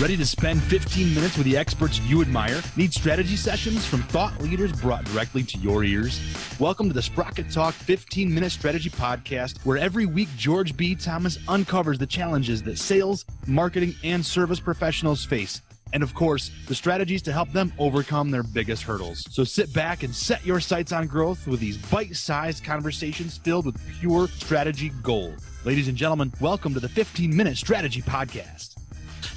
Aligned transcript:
Ready 0.00 0.16
to 0.18 0.26
spend 0.26 0.62
15 0.62 1.12
minutes 1.12 1.36
with 1.36 1.44
the 1.44 1.56
experts 1.56 1.98
you 2.02 2.22
admire? 2.22 2.62
Need 2.76 2.94
strategy 2.94 3.34
sessions 3.34 3.84
from 3.84 4.04
thought 4.04 4.40
leaders 4.40 4.70
brought 4.70 5.04
directly 5.06 5.42
to 5.42 5.58
your 5.58 5.82
ears? 5.82 6.20
Welcome 6.60 6.86
to 6.86 6.94
the 6.94 7.02
Sprocket 7.02 7.50
Talk 7.50 7.74
15 7.74 8.32
Minute 8.32 8.52
Strategy 8.52 8.90
Podcast, 8.90 9.58
where 9.66 9.76
every 9.76 10.06
week 10.06 10.28
George 10.36 10.76
B. 10.76 10.94
Thomas 10.94 11.36
uncovers 11.48 11.98
the 11.98 12.06
challenges 12.06 12.62
that 12.62 12.78
sales, 12.78 13.24
marketing, 13.48 13.92
and 14.04 14.24
service 14.24 14.60
professionals 14.60 15.24
face. 15.24 15.62
And 15.92 16.04
of 16.04 16.14
course, 16.14 16.52
the 16.68 16.76
strategies 16.76 17.22
to 17.22 17.32
help 17.32 17.50
them 17.50 17.72
overcome 17.76 18.30
their 18.30 18.44
biggest 18.44 18.84
hurdles. 18.84 19.26
So 19.32 19.42
sit 19.42 19.72
back 19.74 20.04
and 20.04 20.14
set 20.14 20.46
your 20.46 20.60
sights 20.60 20.92
on 20.92 21.08
growth 21.08 21.44
with 21.48 21.58
these 21.58 21.76
bite 21.76 22.14
sized 22.14 22.62
conversations 22.62 23.38
filled 23.38 23.66
with 23.66 23.98
pure 23.98 24.28
strategy 24.28 24.92
gold. 25.02 25.42
Ladies 25.64 25.88
and 25.88 25.96
gentlemen, 25.96 26.32
welcome 26.40 26.72
to 26.74 26.78
the 26.78 26.88
15 26.88 27.34
Minute 27.34 27.56
Strategy 27.56 28.00
Podcast. 28.00 28.77